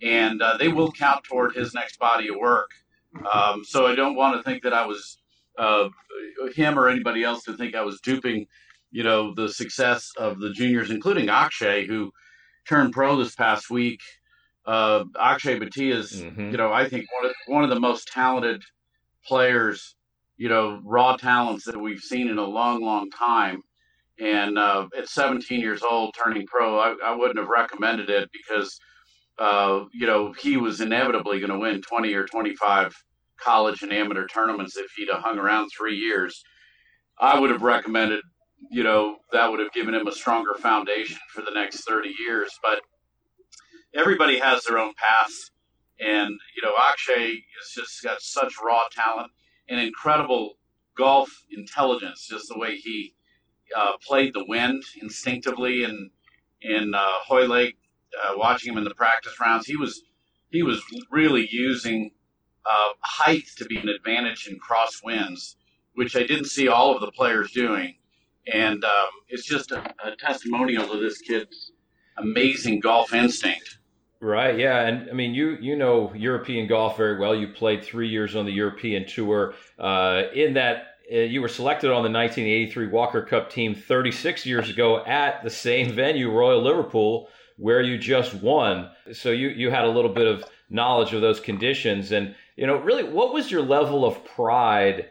and 0.01 0.41
uh, 0.41 0.57
they 0.57 0.67
will 0.67 0.91
count 0.91 1.23
toward 1.23 1.55
his 1.55 1.73
next 1.73 1.97
body 1.99 2.29
of 2.29 2.35
work. 2.35 2.69
Um, 3.31 3.63
so 3.63 3.85
I 3.85 3.95
don't 3.95 4.15
want 4.15 4.37
to 4.37 4.43
think 4.43 4.63
that 4.63 4.73
I 4.73 4.85
was 4.85 5.17
uh, 5.57 5.89
him 6.55 6.77
or 6.79 6.89
anybody 6.89 7.23
else 7.23 7.43
to 7.43 7.55
think 7.55 7.75
I 7.75 7.83
was 7.83 8.01
duping, 8.01 8.47
you 8.91 9.03
know, 9.03 9.33
the 9.33 9.49
success 9.49 10.11
of 10.17 10.39
the 10.39 10.51
juniors, 10.51 10.89
including 10.89 11.29
Akshay, 11.29 11.85
who 11.85 12.11
turned 12.67 12.93
pro 12.93 13.15
this 13.15 13.35
past 13.35 13.69
week. 13.69 14.01
Uh, 14.65 15.03
Akshay 15.19 15.59
Bhatia 15.59 15.95
is, 15.95 16.23
mm-hmm. 16.23 16.51
you 16.51 16.57
know, 16.57 16.71
I 16.71 16.87
think 16.87 17.05
one 17.19 17.29
of 17.29 17.35
one 17.47 17.63
of 17.63 17.69
the 17.69 17.79
most 17.79 18.07
talented 18.07 18.63
players, 19.25 19.95
you 20.37 20.49
know, 20.49 20.79
raw 20.83 21.15
talents 21.17 21.65
that 21.65 21.79
we've 21.79 21.99
seen 21.99 22.29
in 22.29 22.37
a 22.37 22.45
long, 22.45 22.81
long 22.81 23.09
time. 23.11 23.61
And 24.19 24.57
uh, 24.57 24.87
at 24.97 25.09
17 25.09 25.59
years 25.59 25.81
old, 25.81 26.15
turning 26.15 26.45
pro, 26.45 26.79
I, 26.79 26.95
I 27.03 27.15
wouldn't 27.15 27.39
have 27.39 27.49
recommended 27.49 28.09
it 28.09 28.29
because 28.31 28.79
uh, 29.39 29.85
you 29.93 30.05
know, 30.05 30.33
he 30.33 30.57
was 30.57 30.81
inevitably 30.81 31.39
going 31.39 31.51
to 31.51 31.59
win 31.59 31.81
20 31.81 32.13
or 32.13 32.25
25 32.25 32.93
college 33.39 33.81
and 33.81 33.91
amateur 33.91 34.27
tournaments 34.27 34.77
if 34.77 34.91
he'd 34.95 35.09
have 35.11 35.21
hung 35.21 35.39
around 35.39 35.69
three 35.69 35.95
years. 35.95 36.43
I 37.19 37.39
would 37.39 37.49
have 37.49 37.61
recommended, 37.61 38.21
you 38.71 38.83
know, 38.83 39.17
that 39.31 39.49
would 39.49 39.59
have 39.59 39.71
given 39.71 39.93
him 39.93 40.07
a 40.07 40.11
stronger 40.11 40.53
foundation 40.55 41.17
for 41.33 41.41
the 41.41 41.51
next 41.51 41.83
30 41.87 42.13
years. 42.19 42.51
But 42.61 42.81
everybody 43.95 44.39
has 44.39 44.63
their 44.63 44.77
own 44.77 44.93
paths. 44.97 45.51
And, 45.99 46.29
you 46.55 46.61
know, 46.63 46.73
Akshay 46.89 47.31
has 47.31 47.69
just 47.75 48.03
got 48.03 48.21
such 48.21 48.55
raw 48.63 48.83
talent 48.91 49.31
and 49.69 49.79
incredible 49.79 50.57
golf 50.97 51.29
intelligence, 51.51 52.27
just 52.27 52.47
the 52.49 52.57
way 52.57 52.75
he 52.75 53.13
uh, 53.75 53.93
played 54.05 54.33
the 54.33 54.45
wind 54.47 54.83
instinctively 55.01 55.83
and 55.83 56.09
in 56.61 56.93
uh, 56.93 57.11
Hoylake, 57.25 57.75
uh, 58.21 58.33
watching 58.37 58.73
him 58.73 58.77
in 58.77 58.83
the 58.83 58.95
practice 58.95 59.39
rounds. 59.39 59.65
He 59.65 59.75
was 59.75 60.03
he 60.49 60.63
was 60.63 60.81
really 61.11 61.47
using 61.51 62.11
uh, 62.65 62.89
height 63.01 63.45
to 63.57 63.65
be 63.65 63.77
an 63.77 63.89
advantage 63.89 64.47
in 64.47 64.59
crosswinds, 64.59 65.55
which 65.95 66.15
I 66.15 66.21
didn't 66.21 66.45
see 66.45 66.67
all 66.67 66.93
of 66.93 67.01
the 67.01 67.11
players 67.11 67.51
doing. 67.51 67.95
And 68.51 68.83
um, 68.83 69.09
it's 69.29 69.45
just 69.45 69.71
a, 69.71 69.81
a 70.03 70.15
testimonial 70.17 70.87
to 70.87 70.99
this 70.99 71.19
kid's 71.19 71.71
amazing 72.17 72.81
golf 72.81 73.13
instinct. 73.13 73.79
Right. 74.19 74.57
Yeah. 74.57 74.87
And 74.87 75.09
I 75.09 75.13
mean, 75.13 75.33
you 75.33 75.57
you 75.59 75.75
know 75.75 76.13
European 76.13 76.67
golf 76.67 76.95
very 76.95 77.19
well. 77.19 77.35
You 77.35 77.49
played 77.49 77.83
three 77.83 78.07
years 78.07 78.35
on 78.35 78.45
the 78.45 78.53
European 78.53 79.05
tour. 79.05 79.53
Uh, 79.77 80.23
in 80.33 80.53
that, 80.53 80.95
uh, 81.11 81.17
you 81.17 81.41
were 81.41 81.49
selected 81.49 81.87
on 81.87 82.03
the 82.03 82.09
1983 82.09 82.87
Walker 82.87 83.21
Cup 83.21 83.49
team 83.49 83.75
36 83.75 84.45
years 84.45 84.69
ago 84.69 85.03
at 85.05 85.43
the 85.43 85.49
same 85.49 85.91
venue, 85.91 86.31
Royal 86.31 86.61
Liverpool, 86.61 87.27
where 87.57 87.81
you 87.81 87.97
just 87.97 88.33
won. 88.33 88.89
So 89.13 89.31
you 89.31 89.49
you 89.49 89.69
had 89.69 89.85
a 89.85 89.89
little 89.89 90.13
bit 90.13 90.27
of 90.27 90.43
knowledge 90.69 91.13
of 91.13 91.21
those 91.21 91.39
conditions, 91.39 92.11
and 92.11 92.35
you 92.55 92.67
know, 92.67 92.77
really, 92.77 93.03
what 93.03 93.33
was 93.33 93.51
your 93.51 93.61
level 93.61 94.05
of 94.05 94.23
pride 94.25 95.09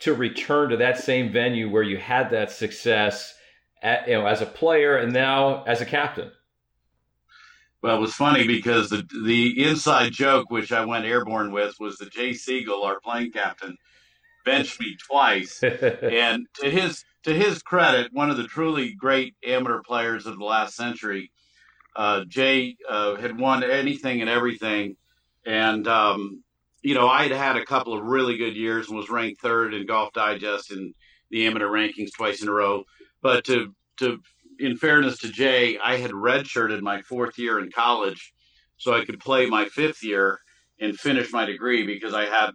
to 0.00 0.14
return 0.14 0.70
to 0.70 0.76
that 0.78 0.98
same 0.98 1.32
venue 1.32 1.68
where 1.70 1.82
you 1.82 1.96
had 1.96 2.30
that 2.30 2.50
success, 2.50 3.34
at, 3.82 4.06
you 4.06 4.14
know, 4.14 4.26
as 4.26 4.40
a 4.40 4.46
player 4.46 4.96
and 4.96 5.12
now 5.12 5.64
as 5.64 5.80
a 5.80 5.86
captain? 5.86 6.30
Well, 7.82 7.96
it 7.96 8.00
was 8.00 8.14
funny 8.14 8.46
because 8.46 8.90
the 8.90 9.06
the 9.24 9.64
inside 9.64 10.12
joke, 10.12 10.50
which 10.50 10.72
I 10.72 10.84
went 10.84 11.04
airborne 11.04 11.52
with, 11.52 11.78
was 11.78 11.98
that 11.98 12.12
Jay 12.12 12.32
Sigel, 12.32 12.82
our 12.82 12.98
plane 13.00 13.30
captain, 13.30 13.76
benched 14.44 14.80
me 14.80 14.96
twice. 14.96 15.62
and 15.62 16.46
to 16.54 16.70
his 16.70 17.04
to 17.24 17.34
his 17.34 17.62
credit, 17.62 18.12
one 18.12 18.30
of 18.30 18.36
the 18.36 18.48
truly 18.48 18.94
great 18.94 19.34
amateur 19.44 19.80
players 19.82 20.26
of 20.26 20.38
the 20.38 20.44
last 20.44 20.74
century, 20.74 21.30
uh, 21.96 22.24
Jay 22.26 22.76
uh, 22.88 23.16
had 23.16 23.38
won 23.38 23.64
anything 23.64 24.20
and 24.20 24.30
everything, 24.30 24.96
and 25.46 25.86
um, 25.88 26.42
you 26.82 26.94
know 26.94 27.08
I 27.08 27.24
had 27.24 27.32
had 27.32 27.56
a 27.56 27.64
couple 27.64 27.96
of 27.96 28.04
really 28.04 28.36
good 28.36 28.56
years 28.56 28.88
and 28.88 28.96
was 28.96 29.10
ranked 29.10 29.40
third 29.40 29.74
in 29.74 29.86
Golf 29.86 30.12
Digest 30.12 30.70
and 30.70 30.94
the 31.30 31.46
amateur 31.46 31.68
rankings 31.68 32.12
twice 32.16 32.42
in 32.42 32.48
a 32.48 32.52
row. 32.52 32.84
But 33.22 33.44
to 33.46 33.74
to 33.98 34.20
in 34.58 34.76
fairness 34.76 35.18
to 35.18 35.30
Jay, 35.30 35.78
I 35.78 35.96
had 35.96 36.10
redshirted 36.10 36.80
my 36.80 37.02
fourth 37.02 37.38
year 37.38 37.58
in 37.60 37.70
college, 37.70 38.32
so 38.76 38.94
I 38.94 39.04
could 39.04 39.20
play 39.20 39.46
my 39.46 39.66
fifth 39.66 40.02
year 40.02 40.40
and 40.80 40.98
finish 40.98 41.32
my 41.32 41.44
degree 41.44 41.84
because 41.86 42.14
I 42.14 42.26
had 42.26 42.50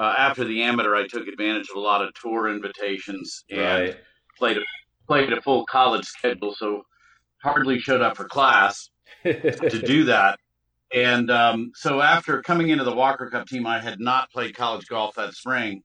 uh, 0.00 0.14
after 0.16 0.44
the 0.44 0.62
amateur, 0.62 0.96
I 0.96 1.06
took 1.06 1.28
advantage 1.28 1.68
of 1.70 1.76
a 1.76 1.80
lot 1.80 2.02
of 2.02 2.14
tour 2.14 2.48
invitations 2.48 3.44
and 3.50 3.60
right. 3.60 3.96
played 4.38 4.56
a, 4.56 4.60
played 5.06 5.30
a 5.30 5.42
full 5.42 5.66
college 5.66 6.06
schedule, 6.06 6.54
so 6.54 6.82
hardly 7.42 7.78
showed 7.78 8.02
up 8.02 8.16
for 8.16 8.24
class 8.24 8.90
to 9.24 9.82
do 9.84 10.04
that. 10.04 10.38
And 10.92 11.30
um, 11.30 11.72
so 11.74 12.00
after 12.00 12.42
coming 12.42 12.70
into 12.70 12.84
the 12.84 12.94
Walker 12.94 13.30
Cup 13.30 13.46
team, 13.46 13.66
I 13.66 13.80
had 13.80 14.00
not 14.00 14.30
played 14.30 14.56
college 14.56 14.86
golf 14.88 15.14
that 15.14 15.34
spring 15.34 15.82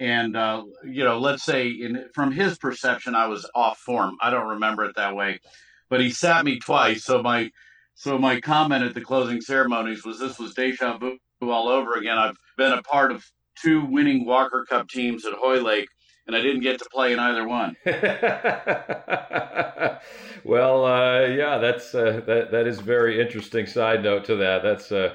and 0.00 0.36
uh, 0.36 0.64
you 0.84 1.04
know, 1.04 1.18
let's 1.18 1.42
say 1.42 1.68
in 1.68 2.06
from 2.14 2.30
his 2.30 2.58
perception, 2.58 3.14
I 3.14 3.26
was 3.26 3.48
off 3.54 3.78
form. 3.78 4.16
I 4.20 4.30
don't 4.30 4.48
remember 4.48 4.84
it 4.84 4.96
that 4.96 5.16
way, 5.16 5.40
but 5.88 6.00
he 6.00 6.10
sat 6.10 6.44
me 6.44 6.58
twice. 6.58 7.04
So 7.04 7.22
my 7.22 7.50
so 7.94 8.16
my 8.16 8.40
comment 8.40 8.84
at 8.84 8.94
the 8.94 9.00
closing 9.00 9.40
ceremonies 9.40 10.04
was 10.04 10.18
this 10.18 10.38
was 10.38 10.54
deja 10.54 10.98
vu 10.98 11.18
all 11.42 11.68
over 11.68 11.94
again. 11.94 12.16
I've 12.16 12.36
been 12.56 12.72
a 12.72 12.82
part 12.82 13.10
of 13.10 13.24
two 13.60 13.84
winning 13.86 14.24
Walker 14.24 14.64
Cup 14.68 14.88
teams 14.88 15.24
at 15.24 15.32
Hoylake, 15.32 15.88
and 16.28 16.36
I 16.36 16.42
didn't 16.42 16.60
get 16.60 16.78
to 16.78 16.84
play 16.92 17.12
in 17.12 17.18
either 17.18 17.48
one. 17.48 17.74
well, 20.44 20.84
uh, 20.84 21.22
yeah, 21.22 21.58
that's 21.58 21.94
uh, 21.94 22.20
that 22.26 22.50
that 22.52 22.66
is 22.66 22.80
very 22.80 23.20
interesting. 23.20 23.66
Side 23.66 24.04
note 24.04 24.26
to 24.26 24.36
that, 24.36 24.62
that's. 24.62 24.92
Uh, 24.92 25.14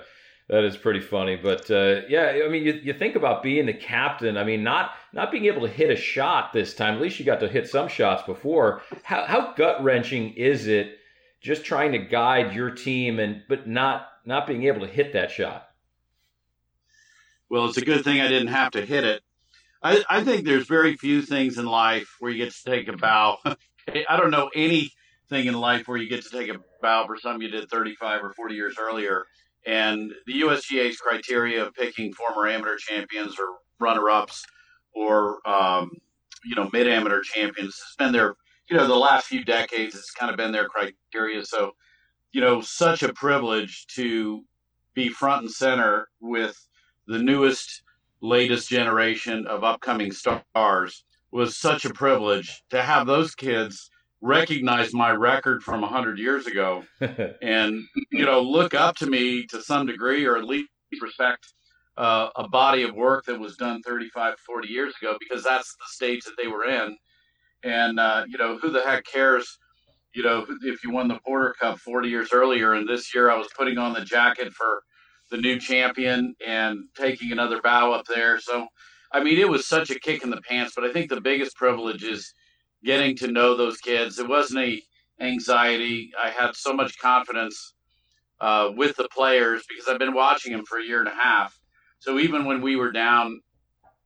that 0.50 0.66
is 0.66 0.76
pretty 0.76 1.00
funny, 1.00 1.38
but 1.38 1.72
uh, 1.72 2.02
yeah, 2.10 2.42
I 2.46 2.50
mean, 2.50 2.66
you, 2.66 2.74
you 2.74 2.92
think 2.94 3.16
about 3.16 3.44
being 3.44 3.66
the 3.66 3.74
captain. 3.74 4.36
I 4.36 4.44
mean, 4.44 4.62
not 4.62 4.92
not 5.14 5.32
being 5.32 5.46
able 5.46 5.62
to 5.62 5.70
hit 5.70 5.90
a 5.90 5.96
shot 5.96 6.52
this 6.52 6.74
time. 6.74 6.96
At 6.96 7.02
least 7.02 7.18
you 7.18 7.26
got 7.26 7.40
to 7.40 7.48
hit 7.48 7.70
some 7.70 7.88
shots 7.88 8.24
before. 8.24 8.82
How 9.04 9.24
how 9.24 9.54
gut 9.54 9.82
wrenching 9.82 10.34
is 10.34 10.68
it 10.68 10.98
just 11.40 11.64
trying 11.64 11.94
to 11.94 11.98
guide 11.98 12.54
your 12.54 12.72
team 12.72 13.20
and 13.20 13.42
but 13.48 13.70
not 13.70 14.10
not 14.26 14.46
being 14.46 14.66
able 14.66 14.82
to 14.82 14.88
hit 14.88 15.14
that 15.14 15.32
shot? 15.32 15.70
Well, 17.50 17.66
it's 17.66 17.78
a 17.78 17.86
good 17.86 18.04
thing 18.04 18.20
I 18.20 18.28
didn't 18.28 18.50
have 18.50 18.72
to 18.72 18.86
hit 18.86 19.06
it. 19.06 19.23
I, 19.84 20.04
I 20.10 20.24
think 20.24 20.46
there's 20.46 20.68
very 20.68 20.96
few 20.96 21.22
things 21.22 21.58
in 21.58 21.66
life 21.66 22.16
where 22.20 22.32
you 22.32 22.44
get 22.44 22.54
to 22.54 22.64
take 22.64 22.88
a 22.88 22.98
bow. 22.98 23.38
I 23.46 24.18
don't 24.18 24.32
know 24.32 24.50
anything 24.56 24.92
in 25.32 25.54
life 25.54 25.88
where 25.88 25.98
you 25.98 26.08
get 26.08 26.24
to 26.24 26.30
take 26.30 26.50
a 26.50 26.60
bow 26.82 27.06
for 27.06 27.18
something 27.18 27.42
you 27.42 27.50
did 27.50 27.70
35 27.70 28.24
or 28.24 28.34
40 28.34 28.56
years 28.56 28.76
earlier 28.80 29.26
and 29.66 30.12
the 30.26 30.42
USGA's 30.42 30.98
criteria 30.98 31.66
of 31.66 31.74
picking 31.74 32.14
former 32.14 32.48
amateur 32.48 32.78
champions 32.78 33.38
or 33.40 33.58
runner-ups 33.80 34.46
or 34.94 35.48
um, 35.48 35.92
you 36.46 36.56
know 36.56 36.70
mid-amateur 36.74 37.22
champions 37.22 37.76
has 37.76 37.96
been 37.98 38.12
their 38.12 38.36
you 38.70 38.78
know 38.78 38.88
the 38.88 38.96
last 38.96 39.28
few 39.28 39.44
decades. 39.44 39.96
It's 39.96 40.12
kind 40.12 40.32
of 40.32 40.38
been 40.38 40.52
their 40.52 40.68
criteria. 40.68 41.46
So 41.46 41.74
you 42.32 42.42
know, 42.42 42.62
such 42.62 43.04
a 43.04 43.14
privilege 43.14 43.86
to 43.96 44.44
be 44.94 45.10
front 45.10 45.44
and 45.44 45.52
center 45.52 46.08
with 46.20 46.58
the 47.08 47.20
newest, 47.20 47.84
latest 48.24 48.70
generation 48.70 49.46
of 49.48 49.64
upcoming 49.64 50.12
stars 50.12 51.04
was 51.32 51.58
such 51.58 51.84
a 51.84 51.94
privilege 51.94 52.64
to 52.70 52.82
have 52.82 53.06
those 53.06 53.36
kids 53.36 53.90
recognize 54.22 54.94
my 54.94 55.12
record 55.12 55.62
from 55.62 55.82
100 55.82 56.18
years 56.18 56.48
ago 56.48 56.84
and 57.42 57.84
you 58.12 58.26
know 58.26 58.40
look 58.40 58.74
up 58.74 58.96
to 58.96 59.06
me 59.06 59.46
to 59.46 59.62
some 59.62 59.86
degree 59.86 60.26
or 60.26 60.38
at 60.38 60.46
least 60.46 60.70
respect 61.02 61.54
uh, 61.98 62.30
a 62.38 62.48
body 62.48 62.84
of 62.84 62.96
work 62.96 63.26
that 63.26 63.38
was 63.40 63.58
done 63.58 63.82
35 63.82 64.36
40 64.40 64.68
years 64.70 64.94
ago 65.02 65.18
because 65.20 65.44
that's 65.44 65.76
the 65.76 65.86
stage 65.88 66.24
that 66.24 66.34
they 66.42 66.48
were 66.48 66.66
in. 66.66 66.98
And 67.64 68.00
uh, 68.00 68.24
you 68.28 68.38
know 68.38 68.58
who 68.58 68.72
the 68.72 68.82
heck 68.82 69.06
cares 69.06 69.60
you 70.14 70.24
know 70.24 70.46
if 70.62 70.84
you 70.84 70.92
won 70.92 71.08
the 71.08 71.20
porter 71.26 71.54
cup 71.60 71.80
40 71.80 72.08
years 72.08 72.30
earlier 72.32 72.74
and 72.74 72.88
this 72.88 73.14
year 73.14 73.30
i 73.30 73.38
was 73.38 73.48
putting 73.58 73.78
on 73.78 73.94
the 73.94 74.02
jacket 74.02 74.54
for 74.54 74.84
the 75.34 75.42
new 75.42 75.60
champion 75.60 76.36
and 76.46 76.78
taking 76.96 77.32
another 77.32 77.60
bow 77.62 77.92
up 77.92 78.06
there 78.06 78.40
so 78.40 78.68
i 79.12 79.24
mean 79.24 79.40
it 79.40 79.50
was 79.50 79.68
such 79.68 79.90
a 79.90 80.00
kick 80.00 80.24
in 80.24 80.30
the 80.30 80.42
pants 80.42 80.74
but 80.76 80.86
i 80.86 80.94
think 80.94 81.10
the 81.10 81.22
biggest 81.22 81.56
privilege 81.58 82.04
is 82.04 82.34
getting 82.84 83.16
to 83.18 83.28
know 83.32 83.56
those 83.56 83.78
kids. 83.78 84.20
It 84.20 84.28
wasn't 84.28 84.60
any 84.64 84.84
anxiety. 85.20 86.12
I 86.22 86.30
had 86.30 86.56
so 86.56 86.74
much 86.74 87.00
confidence 87.00 87.74
uh, 88.42 88.72
with 88.76 88.96
the 88.98 89.08
players 89.16 89.64
because 89.68 89.88
I've 89.88 90.00
been 90.00 90.14
watching 90.14 90.52
them 90.52 90.66
for 90.68 90.80
a 90.80 90.84
year 90.84 91.00
and 91.00 91.08
a 91.08 91.16
half. 91.16 91.58
So 92.00 92.20
even 92.20 92.46
when 92.46 92.62
we 92.62 92.76
were 92.76 92.92
down, 92.92 93.40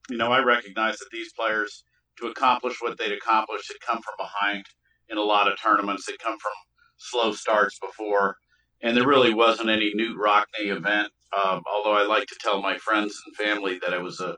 you 0.10 0.18
know, 0.18 0.32
I 0.32 0.44
recognized 0.44 1.00
that 1.00 1.10
these 1.12 1.34
players, 1.34 1.84
to 2.20 2.28
accomplish 2.28 2.76
what 2.80 2.98
they'd 2.98 3.12
accomplished, 3.12 3.72
had 3.72 3.86
come 3.86 4.02
from 4.02 4.14
behind 4.18 4.66
in 5.10 5.18
a 5.18 5.24
lot 5.24 5.52
of 5.52 5.60
tournaments. 5.62 6.06
They'd 6.06 6.20
come 6.20 6.38
from 6.40 6.52
slow 6.98 7.32
starts 7.32 7.80
before, 7.80 8.38
and 8.82 8.96
there 8.96 9.08
really 9.08 9.34
wasn't 9.34 9.70
any 9.70 9.92
Knute 9.96 10.18
Rockne 10.18 10.78
event. 10.78 11.10
Um, 11.36 11.62
although 11.72 11.94
I 11.94 12.06
like 12.06 12.28
to 12.28 12.38
tell 12.40 12.62
my 12.62 12.78
friends 12.78 13.20
and 13.26 13.36
family 13.36 13.80
that 13.84 13.94
it 13.94 14.02
was 14.02 14.20
a, 14.20 14.38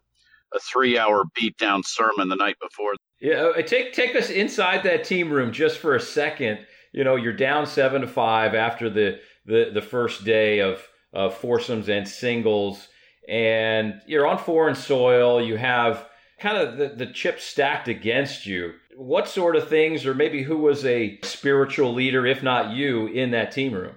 a 0.54 0.60
three-hour 0.72 1.26
beat-down 1.36 1.84
sermon 1.86 2.30
the 2.30 2.36
night 2.36 2.56
before 2.62 2.94
yeah, 3.22 3.52
uh, 3.58 3.62
take 3.62 3.94
take 3.94 4.16
us 4.16 4.30
inside 4.30 4.84
that 4.84 5.04
team 5.04 5.32
room 5.32 5.52
just 5.52 5.80
for 5.80 5.96
a 5.96 6.00
second. 6.00 6.60
You 6.94 7.04
know, 7.04 7.16
you're 7.16 7.34
down 7.34 7.66
seven 7.66 8.02
to 8.02 8.08
five 8.08 8.56
after 8.56 8.90
the 8.90 9.20
the, 9.46 9.72
the 9.74 9.82
first 9.82 10.24
day 10.24 10.60
of 10.60 10.82
of 11.12 11.36
foursomes 11.36 11.90
and 11.90 12.08
singles, 12.08 12.88
and 13.28 14.02
you're 14.08 14.28
on 14.28 14.38
foreign 14.38 14.76
soil. 14.76 15.42
You 15.42 15.58
have 15.58 16.08
kind 16.40 16.58
of 16.58 16.78
the, 16.78 17.06
the 17.06 17.12
chips 17.12 17.44
stacked 17.44 17.90
against 17.90 18.46
you. 18.46 18.74
What 18.96 19.28
sort 19.28 19.56
of 19.56 19.68
things, 19.68 20.06
or 20.06 20.14
maybe 20.14 20.44
who 20.44 20.58
was 20.58 20.86
a 20.86 21.20
spiritual 21.24 21.94
leader, 21.94 22.26
if 22.26 22.42
not 22.42 22.72
you, 22.72 23.08
in 23.08 23.32
that 23.32 23.52
team 23.52 23.74
room? 23.74 23.96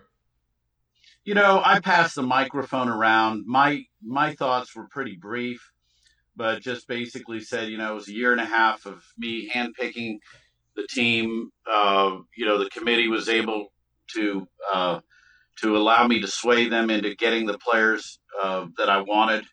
You 1.25 1.35
know, 1.35 1.62
I 1.64 1.81
passed 1.81 2.17
the 2.17 2.23
microphone 2.23 2.88
around. 2.88 3.45
My 3.47 3.85
my 4.02 4.35
thoughts 4.35 4.75
were 4.75 4.88
pretty 4.88 5.17
brief 5.17 5.73
but 6.37 6.61
just 6.62 6.88
basically 6.88 7.41
said, 7.41 7.69
you 7.69 7.79
know, 7.79 7.93
it 7.93 7.95
was 7.95 8.09
a 8.09 8.12
year 8.14 8.33
and 8.33 8.41
a 8.41 8.45
half 8.45 8.87
of 8.87 9.02
me 9.19 9.50
handpicking 9.50 10.19
the 10.76 10.87
team. 10.88 11.50
Uh, 11.71 12.17
you 12.37 12.47
know, 12.47 12.59
the 12.59 12.71
committee 12.71 13.09
was 13.09 13.29
able 13.29 13.73
to 14.14 14.47
uh, 14.73 15.00
to 15.61 15.76
allow 15.76 16.07
me 16.07 16.21
to 16.21 16.26
sway 16.26 16.69
them 16.69 16.91
into 16.91 17.14
getting 17.14 17.47
the 17.47 17.59
players 17.59 18.19
uh, 18.43 18.67
that 18.79 18.88
I 18.88 19.02
wanted, 19.02 19.45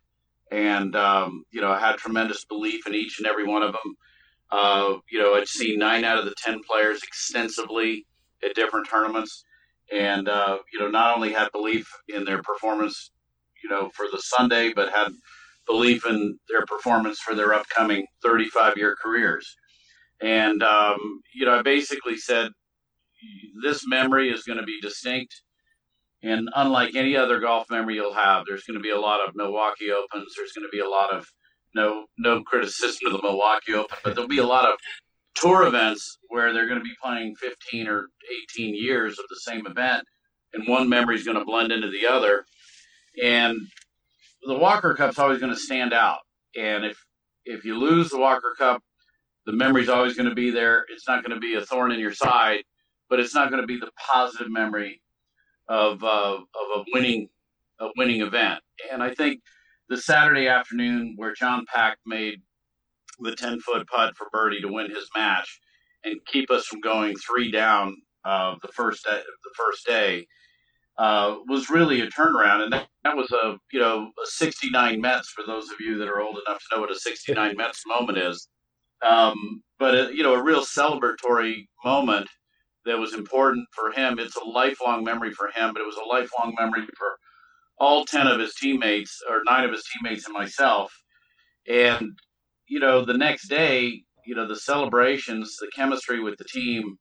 and 0.52 0.96
um, 0.96 1.44
you 1.52 1.62
know, 1.62 1.70
I 1.70 1.80
had 1.80 1.98
tremendous 1.98 2.46
belief 2.46 2.88
in 2.88 2.96
each 2.96 3.20
and 3.20 3.28
every 3.28 3.46
one 3.46 3.64
of 3.64 3.74
them. 3.74 3.96
Uh, 4.52 4.94
you 5.12 5.20
know, 5.20 5.36
I'd 5.36 5.48
seen 5.48 5.80
nine 5.80 6.06
out 6.06 6.18
of 6.18 6.26
the 6.26 6.36
ten 6.38 6.62
players 6.70 7.04
extensively 7.04 8.06
at 8.44 8.56
different 8.56 8.88
tournaments, 8.90 9.44
and 9.92 10.28
uh, 10.28 10.58
you 10.72 10.80
know, 10.80 10.90
not 10.90 11.16
only 11.16 11.34
had 11.34 11.52
belief 11.52 11.88
in 12.08 12.26
their 12.26 12.42
performance, 12.42 13.12
you 13.64 13.70
know, 13.70 13.90
for 13.96 14.06
the 14.12 14.22
Sunday, 14.22 14.74
but 14.74 14.90
had 14.90 15.10
belief 15.68 16.06
in 16.06 16.38
their 16.50 16.66
performance 16.66 17.20
for 17.20 17.36
their 17.36 17.54
upcoming 17.54 18.06
35 18.24 18.78
year 18.78 18.96
careers. 19.02 19.56
And, 20.22 20.62
um, 20.64 21.22
you 21.34 21.46
know, 21.46 21.60
I 21.60 21.62
basically 21.62 22.18
said, 22.18 22.52
this 23.64 23.88
memory 23.88 24.30
is 24.30 24.44
going 24.44 24.60
to 24.60 24.66
be 24.66 24.80
distinct. 24.82 25.42
And 26.24 26.50
unlike 26.56 26.96
any 26.96 27.16
other 27.16 27.40
golf 27.40 27.68
memory 27.70 27.96
you'll 27.96 28.14
have, 28.14 28.46
there's 28.46 28.64
going 28.64 28.78
to 28.78 28.84
be 28.84 28.90
a 28.90 29.00
lot 29.00 29.26
of 29.26 29.36
Milwaukee 29.36 29.92
Opens. 29.92 30.34
There's 30.36 30.52
going 30.52 30.68
to 30.68 30.76
be 30.76 30.80
a 30.80 30.90
lot 30.90 31.14
of 31.14 31.26
no 31.76 32.06
no 32.18 32.44
criticism 32.44 33.08
of 33.08 33.14
the 33.14 33.22
Milwaukee 33.22 33.74
Open, 33.74 33.98
but 34.04 34.16
there'll 34.16 34.28
be 34.28 34.40
a 34.40 34.46
lot 34.46 34.68
of 34.68 34.78
tour 35.42 35.68
events 35.68 36.18
where 36.30 36.54
they're 36.54 36.68
going 36.68 36.80
to 36.80 36.84
be 36.84 36.96
playing 37.02 37.36
15 37.36 37.88
or 37.88 38.08
18 38.56 38.76
years 38.76 39.20
of 39.20 39.26
the 39.30 39.40
same 39.42 39.66
event, 39.68 40.04
and 40.54 40.68
one 40.68 40.90
memory 40.90 41.16
is 41.16 41.24
going 41.24 41.38
to 41.38 41.46
blend 41.46 41.72
into 41.72 41.90
the 41.90 42.08
other. 42.08 42.46
And 43.24 43.58
the 44.44 44.58
Walker 44.58 44.94
Cup's 44.94 45.20
always 45.20 45.40
going 45.40 45.54
to 45.54 45.60
stand 45.60 45.94
out. 45.94 46.20
And 46.58 46.86
if 46.86 46.98
if 47.46 47.66
you 47.66 47.78
lose 47.78 48.10
the 48.10 48.20
Walker 48.20 48.54
Cup, 48.58 48.84
the 49.46 49.54
memory's 49.54 49.90
always 49.90 50.16
going 50.16 50.30
to 50.30 50.36
be 50.36 50.52
there. 50.52 50.86
It's 50.92 51.08
not 51.08 51.24
going 51.24 51.34
to 51.34 51.40
be 51.40 51.56
a 51.56 51.62
thorn 51.66 51.92
in 51.92 52.00
your 52.00 52.14
side, 52.14 52.64
but 53.10 53.20
it's 53.20 53.34
not 53.34 53.50
going 53.50 53.62
to 53.62 53.68
be 53.68 53.80
the 53.80 53.90
positive 53.98 54.52
memory 54.52 55.02
of 55.68 56.04
uh, 56.04 56.38
of 56.38 56.46
a 56.76 56.84
winning 56.94 57.30
a 57.80 57.90
winning 57.98 58.22
event. 58.22 58.60
And 58.92 59.02
I 59.02 59.14
think 59.14 59.42
the 59.90 59.98
Saturday 59.98 60.48
afternoon 60.48 61.14
where 61.18 61.34
John 61.34 61.66
Pak 61.74 61.98
made 62.06 62.42
the 63.22 63.36
10 63.36 63.60
foot 63.62 63.88
putt 63.88 64.16
for 64.18 64.28
birdie 64.32 64.62
to 64.62 64.72
win 64.72 64.90
his 64.90 65.10
match 65.16 65.60
and 66.04 66.20
keep 66.26 66.50
us 66.50 66.66
from 66.66 66.80
going 66.80 67.16
three 67.16 67.52
down 67.52 67.96
uh, 68.26 68.56
the 68.62 68.68
first 68.70 69.06
day, 69.06 69.20
the 69.20 69.54
first 69.58 69.86
day 69.86 70.26
uh, 70.98 71.38
was 71.48 71.70
really 71.70 72.02
a 72.02 72.08
turnaround, 72.08 72.62
and 72.64 72.74
that, 72.74 72.88
that, 73.06 73.16
was 73.16 73.32
a 73.32 73.58
you 73.72 73.80
know 73.80 74.12
a 74.22 74.26
69 74.26 75.00
Mets 75.00 75.30
for 75.30 75.46
those 75.48 75.72
of 75.72 75.80
you 75.80 75.98
that 75.98 76.10
are 76.10 76.22
old 76.22 76.38
enough 76.46 76.60
to 76.60 76.76
know 76.76 76.82
what 76.82 76.92
a 76.92 77.00
69 77.00 77.56
Mets 77.58 77.84
moment 77.88 78.18
is. 78.18 78.50
Um, 79.02 79.64
but 79.78 79.96
a, 79.96 80.12
you 80.14 80.24
know 80.24 80.36
a 80.36 80.44
real 80.44 80.62
celebratory 80.62 81.68
moment 81.86 82.28
that 82.86 83.00
was 83.00 83.14
important 83.14 83.66
for 83.74 83.92
him. 83.92 84.20
It's 84.20 84.36
a 84.36 84.44
lifelong 84.44 85.06
memory 85.06 85.32
for 85.32 85.48
him, 85.48 85.74
but 85.74 85.82
it 85.82 85.86
was 85.86 85.96
a 85.96 86.08
lifelong 86.08 86.54
memory 86.60 86.86
for 86.98 87.18
all 87.78 88.04
10 88.04 88.28
of 88.28 88.40
his 88.40 88.54
teammates 88.56 89.22
or 89.30 89.42
nine 89.46 89.64
of 89.64 89.72
his 89.72 89.84
teammates 89.94 90.26
and 90.26 90.34
myself. 90.34 90.92
And 91.68 92.12
you 92.70 92.80
know, 92.80 93.04
the 93.04 93.18
next 93.18 93.50
day, 93.50 94.04
you 94.26 94.36
know, 94.36 94.48
the 94.48 94.56
celebrations, 94.56 95.58
the 95.60 95.70
chemistry 95.76 96.22
with 96.22 96.38
the 96.38 96.46
team, 96.46 96.98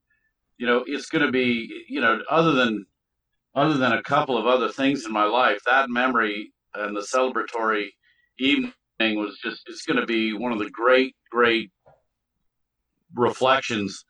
you 0.57 0.67
know, 0.67 0.83
it's 0.87 1.07
going 1.07 1.25
to 1.25 1.31
be, 1.31 1.85
you 1.89 2.01
know, 2.01 2.19
other 2.29 2.53
than 2.53 2.87
other 3.55 3.75
than 3.77 3.93
a 3.93 4.03
couple 4.03 4.37
of 4.37 4.47
other 4.47 4.69
things 4.69 5.05
in 5.05 5.13
my 5.13 5.25
life, 5.25 5.61
that 5.67 5.91
memory 5.91 6.53
and 6.75 6.97
the 6.97 7.01
celebratory 7.01 7.89
evening 8.39 8.73
was 9.01 9.39
just 9.43 9.63
it's 9.67 9.83
going 9.83 9.99
to 9.99 10.07
be 10.07 10.33
one 10.33 10.53
of 10.53 10.59
the 10.59 10.71
great 10.71 11.15
great 11.31 11.71
reflections. 13.15 14.05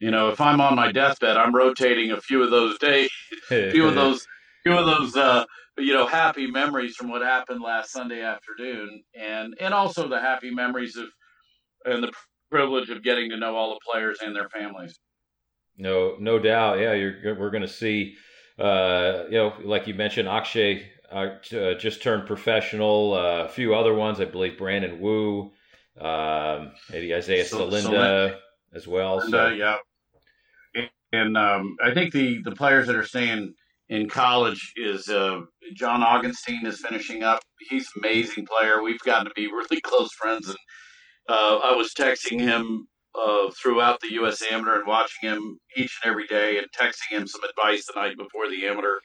You 0.00 0.10
know, 0.10 0.28
if 0.28 0.40
I'm 0.40 0.60
on 0.60 0.76
my 0.76 0.92
deathbed, 0.92 1.36
I'm 1.36 1.54
rotating 1.54 2.12
a 2.12 2.20
few 2.20 2.42
of 2.42 2.50
those 2.50 2.78
days, 2.78 3.10
a 3.50 3.70
few 3.70 3.86
of 3.86 3.94
those 3.94 4.26
few 4.64 4.76
of 4.76 4.86
those 4.86 5.16
uh, 5.16 5.44
you 5.78 5.94
know 5.94 6.06
happy 6.06 6.50
memories 6.50 6.96
from 6.96 7.08
what 7.08 7.22
happened 7.22 7.60
last 7.60 7.92
Sunday 7.92 8.22
afternoon, 8.22 9.02
and 9.14 9.54
and 9.60 9.72
also 9.72 10.08
the 10.08 10.20
happy 10.20 10.50
memories 10.50 10.96
of 10.96 11.06
and 11.84 12.02
the 12.02 12.12
privilege 12.50 12.90
of 12.90 13.02
getting 13.02 13.30
to 13.30 13.36
know 13.36 13.56
all 13.56 13.70
the 13.70 13.80
players 13.90 14.18
and 14.22 14.34
their 14.34 14.48
families. 14.48 14.98
No, 15.76 16.16
no 16.18 16.38
doubt. 16.38 16.80
Yeah, 16.80 16.92
we're 16.92 17.50
going 17.50 17.62
to 17.62 17.68
see. 17.68 18.16
Uh, 18.58 19.24
you 19.30 19.38
know, 19.38 19.52
like 19.62 19.86
you 19.86 19.94
mentioned, 19.94 20.28
Akshay 20.28 20.90
uh, 21.12 21.28
uh, 21.54 21.74
just 21.74 22.02
turned 22.02 22.26
professional. 22.26 23.14
Uh, 23.14 23.44
a 23.44 23.48
few 23.48 23.74
other 23.74 23.94
ones, 23.94 24.20
I 24.20 24.24
believe, 24.24 24.58
Brandon 24.58 25.00
Wu, 25.00 25.52
um, 26.00 26.72
maybe 26.90 27.14
Isaiah 27.14 27.44
so, 27.44 27.68
Salinda 27.68 28.36
as 28.74 28.88
well. 28.88 29.20
so. 29.20 29.48
yeah. 29.48 29.76
And, 30.74 30.90
and 31.12 31.36
um, 31.38 31.76
I 31.82 31.94
think 31.94 32.12
the 32.12 32.42
the 32.42 32.52
players 32.52 32.88
that 32.88 32.96
are 32.96 33.06
staying 33.06 33.54
in 33.88 34.08
college 34.08 34.72
is 34.76 35.08
uh, 35.08 35.40
John 35.74 36.02
Augenstein 36.02 36.66
is 36.66 36.80
finishing 36.80 37.22
up. 37.22 37.40
He's 37.70 37.88
an 37.94 38.02
amazing 38.04 38.46
player. 38.46 38.82
We've 38.82 39.00
gotten 39.00 39.26
to 39.26 39.32
be 39.34 39.46
really 39.46 39.80
close 39.82 40.12
friends, 40.12 40.48
and 40.48 40.58
uh, 41.28 41.60
I 41.64 41.72
was 41.72 41.92
texting 41.94 42.40
him 42.40 42.86
uh, 43.14 43.50
throughout 43.60 44.00
the 44.00 44.12
U.S. 44.14 44.42
Amateur 44.50 44.76
and 44.76 44.86
watching 44.86 45.30
him 45.30 45.58
each 45.76 45.98
and 46.02 46.10
every 46.10 46.26
day, 46.26 46.58
and 46.58 46.66
texting 46.78 47.18
him 47.18 47.26
some 47.26 47.42
advice 47.44 47.86
the 47.86 48.00
night 48.00 48.16
before 48.16 48.48
the 48.48 48.66
amateur 48.66 48.98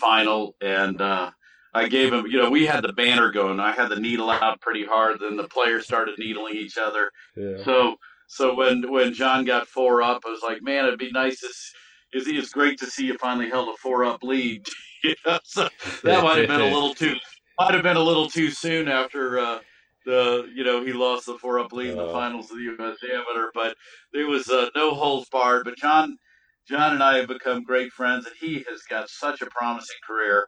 final. 0.00 0.54
And 0.60 1.00
uh, 1.00 1.30
I 1.74 1.88
gave 1.88 2.12
him, 2.12 2.26
you 2.26 2.38
know, 2.38 2.50
we 2.50 2.66
had 2.66 2.84
the 2.84 2.92
banner 2.92 3.30
going. 3.32 3.60
I 3.60 3.72
had 3.72 3.88
the 3.88 4.00
needle 4.00 4.30
out 4.30 4.60
pretty 4.60 4.84
hard. 4.84 5.18
Then 5.20 5.36
the 5.36 5.48
players 5.48 5.84
started 5.84 6.14
needling 6.18 6.56
each 6.56 6.76
other. 6.76 7.10
Yeah. 7.36 7.64
So, 7.64 7.96
so 8.28 8.54
when 8.54 8.90
when 8.92 9.14
John 9.14 9.46
got 9.46 9.66
four 9.66 10.02
up, 10.02 10.20
I 10.26 10.30
was 10.30 10.42
like, 10.42 10.58
man, 10.62 10.84
it'd 10.84 10.98
be 10.98 11.10
nice 11.12 11.40
to 11.40 11.48
is 12.12 12.26
it's 12.26 12.50
great 12.50 12.78
to 12.78 12.86
see 12.86 13.06
you 13.06 13.18
finally 13.18 13.50
held 13.50 13.68
a 13.68 13.76
four 13.82 14.04
up 14.04 14.22
lead. 14.22 14.66
you 15.04 15.14
know, 15.26 15.38
so 15.44 15.68
that 16.04 16.22
might 16.22 16.38
have 16.38 16.48
been 16.48 16.60
a 16.60 16.64
little 16.64 16.94
too 16.94 17.14
might 17.58 17.74
have 17.74 17.82
been 17.82 17.96
a 17.96 18.02
little 18.02 18.28
too 18.28 18.50
soon 18.50 18.88
after 18.88 19.38
uh, 19.38 19.58
the 20.06 20.48
you 20.54 20.64
know 20.64 20.84
he 20.84 20.92
lost 20.92 21.26
the 21.26 21.36
four 21.38 21.58
up 21.58 21.72
lead 21.72 21.90
in 21.90 21.96
the 21.96 22.10
finals 22.10 22.50
of 22.50 22.56
the 22.56 22.62
U.S. 22.64 22.96
Amateur, 23.12 23.50
but 23.54 23.76
there 24.12 24.26
was 24.26 24.48
uh, 24.48 24.68
no 24.74 24.94
holds 24.94 25.28
barred. 25.28 25.64
But 25.64 25.76
John 25.76 26.16
John 26.68 26.94
and 26.94 27.02
I 27.02 27.18
have 27.18 27.28
become 27.28 27.62
great 27.62 27.92
friends, 27.92 28.26
and 28.26 28.34
he 28.40 28.64
has 28.68 28.82
got 28.88 29.08
such 29.08 29.42
a 29.42 29.46
promising 29.46 29.96
career. 30.06 30.46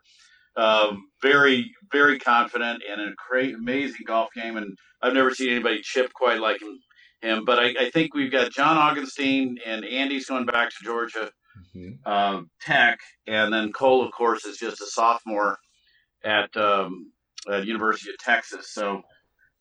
Um, 0.56 1.04
very 1.22 1.70
very 1.92 2.18
confident 2.18 2.82
and 2.90 3.00
a 3.00 3.12
great 3.28 3.54
amazing 3.54 4.02
golf 4.06 4.28
game, 4.34 4.56
and 4.56 4.76
I've 5.02 5.14
never 5.14 5.34
seen 5.34 5.50
anybody 5.50 5.80
chip 5.82 6.12
quite 6.12 6.40
like 6.40 6.60
him. 6.60 6.78
him. 7.22 7.44
But 7.44 7.58
I, 7.58 7.86
I 7.86 7.90
think 7.90 8.14
we've 8.14 8.32
got 8.32 8.52
John 8.52 8.76
Augenstein 8.76 9.56
and 9.64 9.84
Andy's 9.84 10.26
going 10.26 10.46
back 10.46 10.70
to 10.70 10.84
Georgia 10.84 11.30
mm-hmm. 11.74 11.90
uh, 12.04 12.42
Tech, 12.60 12.98
and 13.26 13.52
then 13.52 13.72
Cole, 13.72 14.04
of 14.04 14.12
course, 14.12 14.44
is 14.44 14.58
just 14.58 14.80
a 14.80 14.86
sophomore 14.86 15.58
at 16.24 16.54
um, 16.56 17.12
at 17.50 17.66
University 17.66 18.10
of 18.10 18.18
Texas. 18.18 18.72
So, 18.72 19.02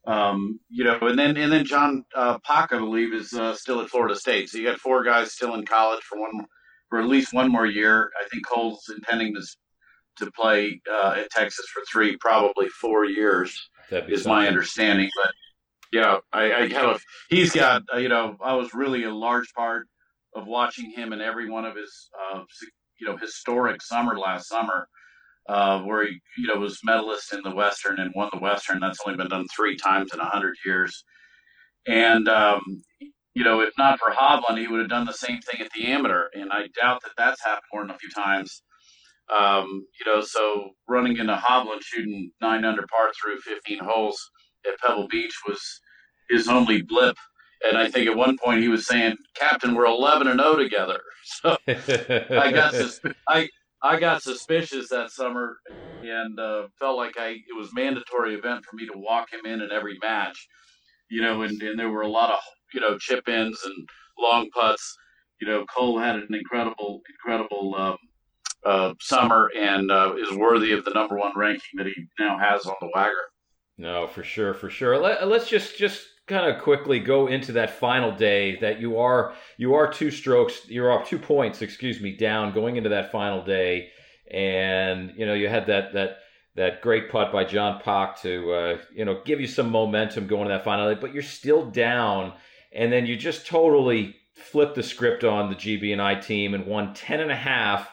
um, 0.06 0.60
you 0.70 0.84
know, 0.84 0.98
and 1.02 1.18
then 1.18 1.38
and 1.38 1.52
then 1.52 1.66
John 1.66 2.04
uh, 2.16 2.38
Pak, 2.40 2.74
I 2.74 2.78
believe, 2.78 3.14
is 3.14 3.34
uh, 3.34 3.56
still 3.56 3.82
at 3.82 3.90
Florida 3.90 4.16
State. 4.16 4.50
So 4.50 4.58
you 4.58 4.66
got 4.66 4.80
four 4.80 5.04
guys 5.04 5.34
still 5.34 5.56
in 5.56 5.66
college 5.66 6.02
for 6.04 6.20
one 6.20 6.46
for 6.90 7.00
at 7.00 7.08
least 7.08 7.34
one 7.34 7.52
more 7.52 7.66
year. 7.66 8.12
I 8.20 8.28
think 8.30 8.46
Cole's 8.48 8.84
intending 8.94 9.36
to 9.36 9.42
to 10.26 10.32
play 10.32 10.82
uh, 10.92 11.16
at 11.18 11.30
Texas 11.30 11.66
for 11.74 11.82
three, 11.92 12.18
probably 12.18 12.68
four 12.68 13.06
years, 13.06 13.70
is 13.90 14.26
my 14.26 14.48
understanding. 14.48 15.10
But 15.16 15.32
yeah, 15.92 16.18
I, 16.34 16.54
I 16.54 16.68
have 16.68 16.96
a. 16.96 17.00
He's 17.30 17.54
got 17.54 17.84
uh, 17.94 17.98
you 17.98 18.10
know 18.10 18.38
I 18.44 18.54
was 18.54 18.74
really 18.74 19.04
a 19.04 19.14
large 19.14 19.54
part 19.54 19.88
of 20.36 20.48
watching 20.48 20.92
him 20.92 21.14
in 21.14 21.22
every 21.22 21.50
one 21.50 21.66
of 21.66 21.76
his, 21.76 22.10
uh, 22.34 22.42
you 23.00 23.08
know, 23.08 23.18
historic 23.18 23.82
summer 23.82 24.18
last 24.18 24.48
summer, 24.48 24.88
uh, 25.48 25.82
where 25.82 26.06
he, 26.06 26.20
you 26.38 26.48
know, 26.48 26.60
was 26.60 26.80
medalist 26.84 27.34
in 27.34 27.42
the 27.44 27.56
Western 27.56 28.00
and 28.00 28.12
won 28.16 28.30
the 28.34 28.40
Western. 28.40 28.80
That's 28.80 29.00
only 29.06 29.18
been 29.18 29.30
done 29.30 29.48
three 29.56 29.76
times 29.76 30.12
in 30.14 30.20
a 30.20 30.26
hundred 30.26 30.56
years. 30.66 31.04
And, 31.88 32.28
um, 32.28 32.62
you 33.34 33.44
know, 33.44 33.62
if 33.62 33.74
not 33.78 34.00
for 34.00 34.12
Hovland, 34.14 34.60
he 34.60 34.68
would 34.68 34.80
have 34.80 34.90
done 34.90 35.06
the 35.06 35.14
same 35.14 35.40
thing 35.42 35.62
at 35.62 35.72
the 35.76 35.88
amateur. 35.88 36.28
And 36.34 36.52
I 36.52 36.68
doubt 36.80 37.02
that 37.04 37.12
that's 37.18 37.44
happened 37.44 37.64
more 37.74 37.84
than 37.84 37.96
a 37.96 37.98
few 37.98 38.10
times. 38.10 38.62
Um, 39.36 39.86
you 40.00 40.12
know, 40.12 40.22
so 40.22 40.72
running 40.88 41.18
into 41.18 41.36
Hovland 41.36 41.82
shooting 41.82 42.32
nine 42.42 42.66
under 42.66 42.86
par 42.90 43.12
through 43.20 43.40
15 43.40 43.80
holes 43.80 44.20
at 44.68 44.80
Pebble 44.80 45.08
Beach 45.08 45.36
was 45.48 45.62
his 46.30 46.48
only 46.48 46.82
blip 46.82 47.16
and 47.64 47.78
I 47.78 47.90
think 47.90 48.08
at 48.08 48.16
one 48.16 48.38
point 48.38 48.62
he 48.62 48.68
was 48.68 48.88
saying, 48.88 49.18
"Captain, 49.36 49.76
we're 49.76 49.86
eleven 49.86 50.28
and 50.28 50.40
zero 50.40 50.56
together." 50.56 51.00
So 51.42 51.58
I 51.68 52.52
got 52.52 52.74
susp- 52.74 53.14
I 53.28 53.50
I 53.84 54.00
got 54.00 54.24
suspicious 54.24 54.90
that 54.90 55.12
summer, 55.12 55.58
and 56.02 56.40
uh, 56.40 56.68
felt 56.80 56.98
like 56.98 57.20
I 57.20 57.30
it 57.30 57.56
was 57.56 57.74
mandatory 57.74 58.34
event 58.34 58.66
for 58.66 58.76
me 58.76 58.88
to 58.88 58.94
walk 58.96 59.28
him 59.32 59.46
in 59.46 59.62
in 59.62 59.72
every 59.72 59.98
match, 60.02 60.48
you 61.10 61.22
know, 61.22 61.44
and, 61.44 61.62
and 61.62 61.78
there 61.78 61.90
were 61.90 62.02
a 62.02 62.08
lot 62.08 62.32
of 62.32 62.40
you 62.74 62.82
know 62.82 62.98
chip 62.98 63.28
ins 63.30 63.60
and 63.64 63.88
long 64.18 64.50
putts. 64.50 64.98
You 65.40 65.48
know, 65.48 65.66
Cole 65.66 66.00
had 66.00 66.16
an 66.16 66.34
incredible 66.34 67.02
incredible 67.10 67.76
um, 67.76 67.98
uh, 68.66 68.94
summer 69.00 69.50
and 69.56 69.92
uh, 69.92 70.16
is 70.18 70.36
worthy 70.36 70.72
of 70.72 70.86
the 70.86 70.92
number 70.92 71.18
one 71.18 71.32
ranking 71.36 71.78
that 71.78 71.88
he 71.88 71.94
now 72.20 72.38
has 72.38 72.66
on 72.66 72.76
the 72.82 72.90
WAGR. 72.96 73.10
No, 73.78 74.08
for 74.08 74.24
sure, 74.24 74.54
for 74.54 74.70
sure. 74.70 74.98
Let, 74.98 75.24
us 75.24 75.48
just 75.48 75.78
just 75.78 76.06
kind 76.30 76.50
of 76.50 76.62
quickly 76.62 77.00
go 77.00 77.28
into 77.28 77.52
that 77.54 77.72
final 77.72 78.12
day 78.12 78.56
that 78.58 78.80
you 78.80 79.00
are 79.00 79.34
you 79.58 79.74
are 79.74 79.92
two 79.92 80.12
strokes 80.12 80.62
you're 80.70 80.92
off 80.92 81.10
two 81.10 81.18
points 81.18 81.62
excuse 81.62 82.00
me 82.00 82.16
down 82.16 82.54
going 82.54 82.78
into 82.78 82.90
that 82.90 83.12
final 83.12 83.44
day. 83.44 83.90
And 84.32 85.12
you 85.18 85.26
know 85.26 85.34
you 85.34 85.50
had 85.50 85.66
that 85.68 85.94
that 85.94 86.18
that 86.56 86.82
great 86.82 87.10
putt 87.10 87.32
by 87.32 87.44
John 87.44 87.82
Pak 87.82 88.22
to 88.22 88.52
uh, 88.54 88.78
you 88.94 89.04
know 89.04 89.22
give 89.26 89.42
you 89.42 89.48
some 89.48 89.72
momentum 89.72 90.28
going 90.28 90.48
to 90.48 90.54
that 90.54 90.64
final 90.64 90.94
day 90.94 91.00
but 91.00 91.14
you're 91.14 91.24
still 91.24 91.66
down. 91.70 92.34
And 92.72 92.94
then 92.94 93.08
you 93.08 93.18
just 93.18 93.48
totally 93.48 94.16
flipped 94.36 94.76
the 94.76 94.84
script 94.84 95.24
on 95.24 95.50
the 95.50 95.56
GB&I 95.56 96.16
team 96.16 96.54
and 96.54 96.68
won 96.68 96.94
10 96.94 97.20
and 97.20 97.32
a 97.32 97.36
half 97.36 97.92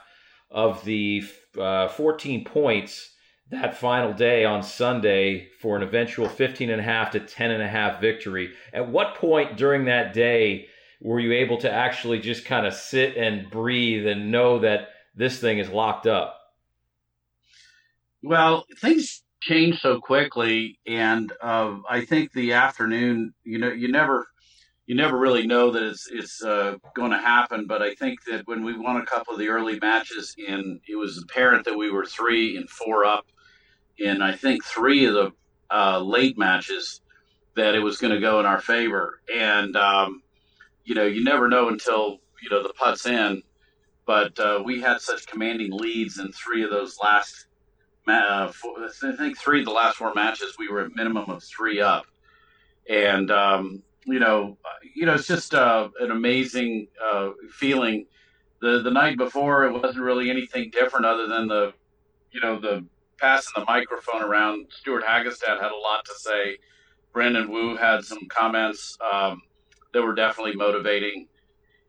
of 0.51 0.85
the 0.85 1.25
uh, 1.59 1.89
14 1.89 2.45
points 2.45 3.16
that 3.51 3.79
final 3.79 4.13
day 4.13 4.45
on 4.45 4.63
Sunday 4.63 5.49
for 5.61 5.77
an 5.77 5.83
eventual 5.83 6.29
15 6.29 6.71
and 6.71 6.81
a 6.81 6.85
half 6.85 7.13
to 7.13 7.21
10 7.21 7.51
and 7.53 7.63
a 7.63 7.69
half 7.69 8.01
victory. 8.01 8.53
At 8.73 8.89
what 8.89 9.15
point 9.15 9.57
during 9.57 9.85
that 9.85 10.13
day 10.13 10.67
were 11.01 11.21
you 11.21 11.33
able 11.33 11.59
to 11.59 11.71
actually 11.71 12.19
just 12.19 12.45
kind 12.45 12.67
of 12.67 12.75
sit 12.75 13.17
and 13.17 13.49
breathe 13.49 14.07
and 14.07 14.33
know 14.33 14.59
that 14.61 14.89
this 15.15 15.39
thing 15.39 15.59
is 15.59 15.69
locked 15.69 16.07
up? 16.07 16.41
Well, 18.23 18.65
things 18.81 19.23
change 19.41 19.81
so 19.81 20.01
quickly, 20.01 20.81
and 20.87 21.33
uh, 21.41 21.77
I 21.89 22.05
think 22.05 22.33
the 22.33 22.55
afternoon, 22.55 23.35
you 23.45 23.59
know, 23.59 23.71
you 23.71 23.93
never 23.93 24.27
you 24.87 24.95
never 24.95 25.19
really 25.19 25.47
know 25.47 25.71
that 25.71 25.83
it's 25.83 26.09
it's 26.11 26.43
uh, 26.43 26.77
going 26.95 27.13
to 27.13 27.19
happen. 27.19 27.67
But 27.69 27.83
I 27.83 27.95
think 27.95 28.25
that 28.25 28.47
when 28.47 28.65
we 28.65 28.77
won 28.77 28.97
a 28.97 29.07
couple 29.07 29.35
of 29.35 29.39
the 29.39 29.49
early 29.49 29.79
matches, 29.79 30.35
and 30.49 30.81
it 30.89 30.97
was 30.97 31.23
apparent 31.23 31.65
that 31.67 31.77
we 31.77 31.91
were 31.91 32.07
three 32.07 32.57
and 32.57 32.69
four 32.69 33.05
up 33.05 33.27
in 33.99 34.23
I 34.23 34.35
think 34.35 34.65
three 34.65 35.07
of 35.07 35.15
the 35.15 35.33
uh, 35.71 36.01
late 36.01 36.39
matches, 36.39 37.01
that 37.57 37.75
it 37.75 37.81
was 37.81 37.99
going 37.99 38.13
to 38.13 38.21
go 38.21 38.39
in 38.41 38.47
our 38.47 38.61
favor. 38.61 39.21
And 39.35 39.77
um, 39.77 40.23
you 40.85 40.95
know, 40.95 41.07
you 41.07 41.25
never 41.25 41.49
know 41.49 41.69
until 41.69 42.19
you 42.43 42.51
know 42.51 42.63
the 42.63 42.73
putts 42.75 43.07
in. 43.07 43.43
But 44.07 44.39
uh, 44.39 44.63
we 44.65 44.81
had 44.81 45.01
such 45.01 45.27
commanding 45.27 45.73
leads 45.73 46.19
in 46.19 46.31
three 46.33 46.63
of 46.63 46.71
those 46.71 46.99
last. 47.03 47.47
Uh, 48.09 48.53
four, 48.53 48.77
I 48.85 49.17
think 49.17 49.37
three 49.37 49.61
of 49.61 49.65
the 49.65 49.73
last 49.73 49.97
four 49.97 50.15
matches 50.15 50.55
we 50.61 50.69
were 50.69 50.83
at 50.83 50.95
minimum 50.95 51.29
of 51.29 51.43
three 51.43 51.81
up, 51.81 52.07
and 52.89 53.33
um, 53.33 53.83
you 54.07 54.21
know, 54.21 54.57
you 54.95 55.07
know, 55.07 55.15
it's 55.15 55.27
just 55.27 55.55
uh, 55.55 55.89
an 56.01 56.13
amazing 56.13 56.87
uh, 57.05 57.31
feeling. 57.51 58.07
The 58.61 58.81
the 58.83 58.93
night 58.93 59.19
before, 59.19 59.65
it 59.65 59.73
wasn't 59.73 60.05
really 60.05 60.31
anything 60.31 60.71
different 60.71 61.05
other 61.05 61.27
than 61.27 61.49
the, 61.49 61.75
you 62.31 62.41
know, 62.41 62.61
the 62.61 62.87
passing 63.19 63.53
the 63.57 63.65
microphone 63.65 64.23
around. 64.23 64.67
Stuart 64.71 65.05
Hagestad 65.05 65.61
had 65.61 65.73
a 65.73 65.77
lot 65.77 66.05
to 66.05 66.15
say. 66.17 66.59
Brandon 67.13 67.51
Wu 67.51 67.77
had 67.77 68.05
some 68.05 68.27
comments 68.29 68.97
um, 69.13 69.43
that 69.93 70.03
were 70.03 70.15
definitely 70.15 70.55
motivating. 70.55 71.29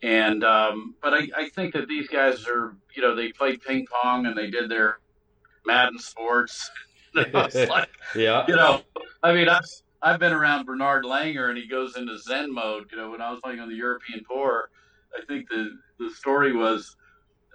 And 0.04 0.44
um, 0.44 0.96
but 1.02 1.14
I, 1.14 1.28
I 1.36 1.50
think 1.50 1.74
that 1.74 1.88
these 1.88 2.08
guys 2.08 2.48
are, 2.48 2.76
you 2.96 3.02
know, 3.02 3.16
they 3.16 3.32
played 3.32 3.62
ping 3.62 3.88
pong 3.88 4.26
and 4.26 4.38
they 4.38 4.50
did 4.50 4.70
their 4.70 5.00
Madden 5.66 6.00
sports. 6.00 6.70
like, 7.34 7.90
yeah, 8.16 8.46
you 8.48 8.56
know, 8.56 8.82
I 9.24 9.34
mean, 9.34 9.50
I've 9.50 9.66
I've 10.04 10.20
been 10.20 10.34
around 10.34 10.66
Bernard 10.66 11.04
Langer 11.04 11.50
and 11.50 11.58
he 11.58 11.68
goes 11.68 11.98
into 11.98 12.18
Zen 12.20 12.54
mode. 12.54 12.90
You 12.92 12.98
know, 12.98 13.10
when 13.10 13.22
I 13.22 13.32
was 13.32 13.40
playing 13.44 13.60
on 13.60 13.70
the 13.70 13.76
European 13.76 14.24
tour, 14.30 14.70
I 15.18 15.26
think 15.26 15.50
the 15.50 15.78
the 16.00 16.12
story 16.12 16.54
was 16.54 16.96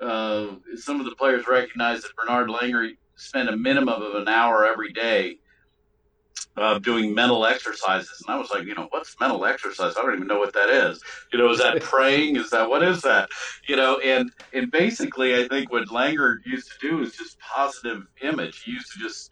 uh, 0.00 0.46
some 0.76 0.98
of 0.98 1.06
the 1.06 1.14
players 1.14 1.46
recognized 1.46 2.04
that 2.04 2.16
Bernard 2.16 2.48
Langer 2.48 2.96
spent 3.16 3.48
a 3.48 3.56
minimum 3.56 4.02
of 4.02 4.14
an 4.14 4.28
hour 4.28 4.64
every 4.64 4.92
day 4.92 5.36
uh, 6.56 6.78
doing 6.78 7.14
mental 7.14 7.46
exercises. 7.46 8.22
And 8.26 8.34
I 8.34 8.38
was 8.38 8.50
like, 8.50 8.64
you 8.64 8.74
know, 8.74 8.86
what's 8.90 9.16
mental 9.20 9.44
exercise? 9.44 9.94
I 9.96 10.02
don't 10.02 10.14
even 10.14 10.26
know 10.26 10.38
what 10.38 10.52
that 10.54 10.68
is. 10.68 11.02
You 11.32 11.38
know, 11.38 11.50
is 11.50 11.58
that 11.58 11.80
praying? 11.82 12.36
Is 12.36 12.50
that 12.50 12.68
what 12.68 12.82
is 12.82 13.02
that? 13.02 13.28
You 13.68 13.76
know, 13.76 13.98
and 13.98 14.30
and 14.52 14.70
basically, 14.70 15.34
I 15.34 15.48
think 15.48 15.70
what 15.70 15.88
Langer 15.88 16.36
used 16.44 16.70
to 16.72 16.88
do 16.88 17.00
is 17.02 17.16
just 17.16 17.38
positive 17.38 18.02
image. 18.22 18.62
He 18.64 18.72
used 18.72 18.92
to 18.92 18.98
just 18.98 19.30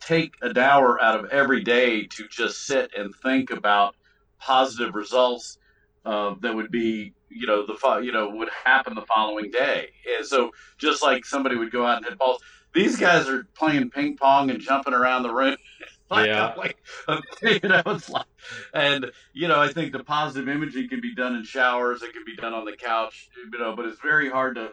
take 0.00 0.34
an 0.42 0.58
hour 0.58 1.00
out 1.02 1.18
of 1.18 1.30
every 1.30 1.62
day 1.62 2.06
to 2.06 2.28
just 2.28 2.66
sit 2.66 2.90
and 2.96 3.14
think 3.22 3.50
about 3.50 3.94
positive 4.38 4.94
results 4.94 5.58
uh, 6.04 6.34
that 6.40 6.54
would 6.54 6.70
be 6.70 7.14
you 7.30 7.46
know 7.46 7.64
the 7.66 8.00
you 8.00 8.12
know 8.12 8.28
would 8.28 8.50
happen 8.64 8.94
the 8.94 9.06
following 9.06 9.50
day 9.50 9.88
and 10.16 10.26
so 10.26 10.50
just 10.78 11.02
like 11.02 11.24
somebody 11.24 11.56
would 11.56 11.72
go 11.72 11.86
out 11.86 11.96
and 11.96 12.04
hit 12.04 12.18
balls 12.18 12.40
these 12.74 12.96
guys 12.96 13.28
are 13.28 13.46
playing 13.54 13.90
ping 13.90 14.16
pong 14.16 14.50
and 14.50 14.60
jumping 14.60 14.94
around 14.94 15.22
the 15.22 15.32
room 15.32 15.56
like, 16.10 16.26
yeah. 16.26 16.54
like, 16.56 16.76
you 17.62 17.68
know, 17.68 17.82
it's 17.86 18.10
like, 18.10 18.26
and 18.72 19.10
you 19.32 19.48
know, 19.48 19.60
I 19.60 19.68
think 19.68 19.92
the 19.92 20.04
positive 20.04 20.48
imaging 20.48 20.88
can 20.88 21.00
be 21.00 21.14
done 21.14 21.34
in 21.34 21.44
showers. 21.44 22.02
It 22.02 22.12
can 22.12 22.24
be 22.24 22.36
done 22.36 22.52
on 22.52 22.64
the 22.64 22.76
couch, 22.76 23.28
you 23.36 23.58
know, 23.58 23.74
but 23.74 23.86
it's 23.86 24.00
very 24.00 24.28
hard 24.28 24.56
to 24.56 24.72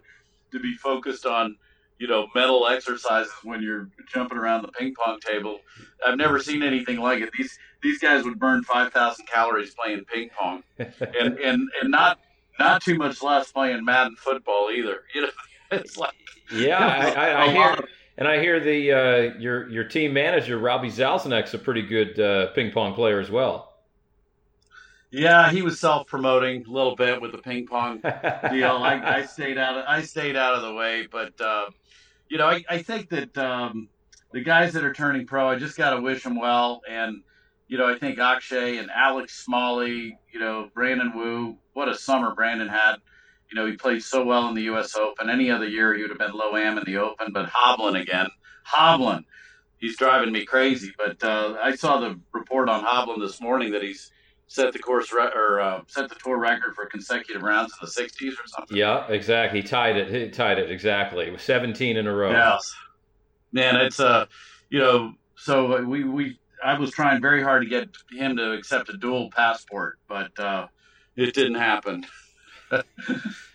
to 0.52 0.60
be 0.60 0.76
focused 0.76 1.26
on 1.26 1.56
you 2.02 2.08
know, 2.08 2.26
mental 2.34 2.68
exercises 2.68 3.32
when 3.44 3.62
you're 3.62 3.88
jumping 4.12 4.36
around 4.36 4.64
the 4.64 4.70
ping 4.70 4.92
pong 4.96 5.20
table. 5.20 5.60
I've 6.06 6.18
never 6.18 6.40
seen 6.40 6.64
anything 6.64 6.98
like 6.98 7.22
it. 7.22 7.30
These 7.38 7.60
these 7.84 8.00
guys 8.00 8.24
would 8.24 8.40
burn 8.40 8.64
five 8.64 8.92
thousand 8.92 9.28
calories 9.28 9.76
playing 9.76 10.06
ping 10.06 10.32
pong, 10.36 10.64
and 10.80 11.38
and 11.38 11.70
and 11.80 11.92
not 11.92 12.20
not 12.60 12.82
too 12.82 12.96
much 12.96 13.22
less 13.22 13.52
playing 13.52 13.86
Madden 13.86 14.16
football 14.16 14.72
either. 14.72 15.04
You 15.14 15.22
know, 15.22 15.30
it's 15.71 15.97
like 15.97 16.13
yeah, 16.53 16.77
I, 16.77 17.12
I, 17.12 17.45
I 17.45 17.51
hear. 17.51 17.88
And 18.17 18.27
I 18.27 18.39
hear 18.39 18.60
the 18.60 18.91
uh, 18.91 19.39
your 19.39 19.67
your 19.69 19.86
team 19.86 20.13
manager 20.13 20.60
Robbie 20.60 20.89
Zalzenek's 20.89 21.53
a 21.53 21.57
pretty 21.57 21.81
good 21.81 22.19
uh, 22.19 22.51
ping 22.51 22.71
pong 22.71 22.93
player 22.93 23.19
as 23.19 23.31
well. 23.31 23.73
Yeah, 25.10 25.49
he 25.49 25.62
was 25.62 25.79
self 25.79 26.07
promoting 26.07 26.65
a 26.67 26.69
little 26.69 26.95
bit 26.95 27.19
with 27.19 27.31
the 27.31 27.39
ping 27.39 27.65
pong 27.65 27.99
deal. 28.01 28.77
I, 28.77 29.01
I, 29.03 29.25
stayed 29.25 29.57
out 29.57 29.77
of 29.77 29.86
I 29.88 30.03
stayed 30.03 30.36
out 30.36 30.55
of 30.55 30.62
the 30.62 30.73
way, 30.73 31.07
but 31.10 31.39
uh, 31.41 31.65
you 32.31 32.38
know, 32.38 32.47
I, 32.47 32.63
I 32.69 32.81
think 32.81 33.10
that 33.10 33.38
um, 33.38 33.89
the 34.31 34.41
guys 34.41 34.71
that 34.73 34.86
are 34.86 34.93
turning 34.93 35.27
pro, 35.27 35.49
I 35.49 35.57
just 35.57 35.77
got 35.77 35.93
to 35.93 36.01
wish 36.01 36.23
them 36.23 36.39
well. 36.39 36.81
And, 36.89 37.23
you 37.67 37.77
know, 37.77 37.93
I 37.93 37.99
think 37.99 38.19
Akshay 38.19 38.77
and 38.77 38.89
Alex 38.89 39.43
Smalley, 39.43 40.17
you 40.31 40.39
know, 40.39 40.69
Brandon 40.73 41.12
Wu, 41.13 41.57
what 41.73 41.89
a 41.89 41.95
summer 41.95 42.34
Brandon 42.34 42.69
had. 42.69 42.95
You 43.52 43.60
know, 43.60 43.66
he 43.66 43.76
played 43.76 44.02
so 44.02 44.24
well 44.24 44.48
in 44.48 44.56
the 44.56 44.64
U.S. 44.64 44.96
Open. 44.96 45.30
Any 45.30 45.52
other 45.52 45.68
year, 45.68 45.94
he 45.94 46.02
would 46.02 46.10
have 46.10 46.20
been 46.20 46.34
low 46.34 46.56
am 46.56 46.78
in 46.78 46.84
the 46.86 46.98
Open, 46.98 47.34
but 47.34 47.50
Hovland 47.50 48.00
again. 48.00 48.28
Hovland, 48.66 49.26
he's 49.80 49.98
driving 49.98 50.32
me 50.32 50.46
crazy. 50.46 50.94
But 50.98 51.22
uh, 51.24 51.58
I 51.62 51.76
saw 51.76 52.00
the 52.00 52.20
report 52.32 52.70
on 52.70 52.86
Hovland 52.86 53.20
this 53.20 53.42
morning 53.42 53.72
that 53.72 53.84
he's 53.84 54.12
set 54.48 54.74
the 54.74 54.80
course 54.80 55.12
re- 55.14 55.32
or 55.34 55.60
uh, 55.60 55.82
set 55.88 56.10
the 56.10 56.16
tour 56.16 56.38
record 56.38 56.76
for 56.76 56.86
consecutive 56.86 57.42
rounds 57.42 57.74
in 57.74 57.86
the 57.86 57.92
60s 57.92 58.34
or 58.34 58.48
something. 58.48 58.78
Yeah, 58.78 59.08
exactly. 59.08 59.62
He 59.62 59.68
tied 59.68 59.98
it. 59.98 60.14
He 60.14 60.30
tied 60.30 60.60
it 60.60 60.72
exactly. 60.72 61.26
It 61.26 61.34
was 61.34 61.42
17 61.42 61.98
in 61.98 62.08
a 62.08 62.14
row. 62.14 62.32
Yes. 62.32 62.74
Man, 63.52 63.76
it's 63.78 64.00
uh, 64.00 64.28
you 64.70 64.80
know, 64.80 65.14
so 65.36 65.84
we 65.84 66.04
we 66.04 66.40
I 66.64 66.78
was 66.78 66.92
trying 66.92 67.22
very 67.22 67.44
hard 67.44 67.64
to 67.64 67.70
get 67.70 67.90
him 68.12 68.38
to 68.38 68.54
accept 68.54 68.90
a 68.90 68.98
dual 68.98 69.30
passport, 69.32 70.00
but 70.08 70.38
uh, 70.40 70.68
it 71.16 71.34
didn't 71.34 71.56
happen. 71.56 72.06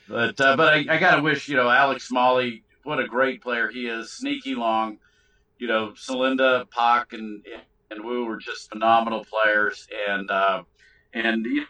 But 0.09 0.41
uh, 0.41 0.57
but 0.57 0.73
I, 0.73 0.85
I 0.89 0.99
gotta 0.99 1.21
wish 1.21 1.49
you 1.49 1.57
know 1.57 1.69
Alex 1.69 2.07
Smalley, 2.07 2.63
what 2.85 3.01
a 3.01 3.09
great 3.09 3.43
player 3.43 3.69
he 3.69 3.87
is, 3.87 4.13
sneaky 4.13 4.55
long. 4.55 4.99
You 5.59 5.67
know, 5.67 5.95
Salinda, 5.97 6.71
Pak, 6.71 7.13
and 7.13 7.45
and 7.91 8.05
Wu 8.05 8.25
were 8.25 8.37
just 8.37 8.71
phenomenal 8.71 9.25
players, 9.25 9.89
and 10.09 10.31
uh, 10.31 10.63
and 11.13 11.45
you 11.45 11.63
know, 11.63 11.67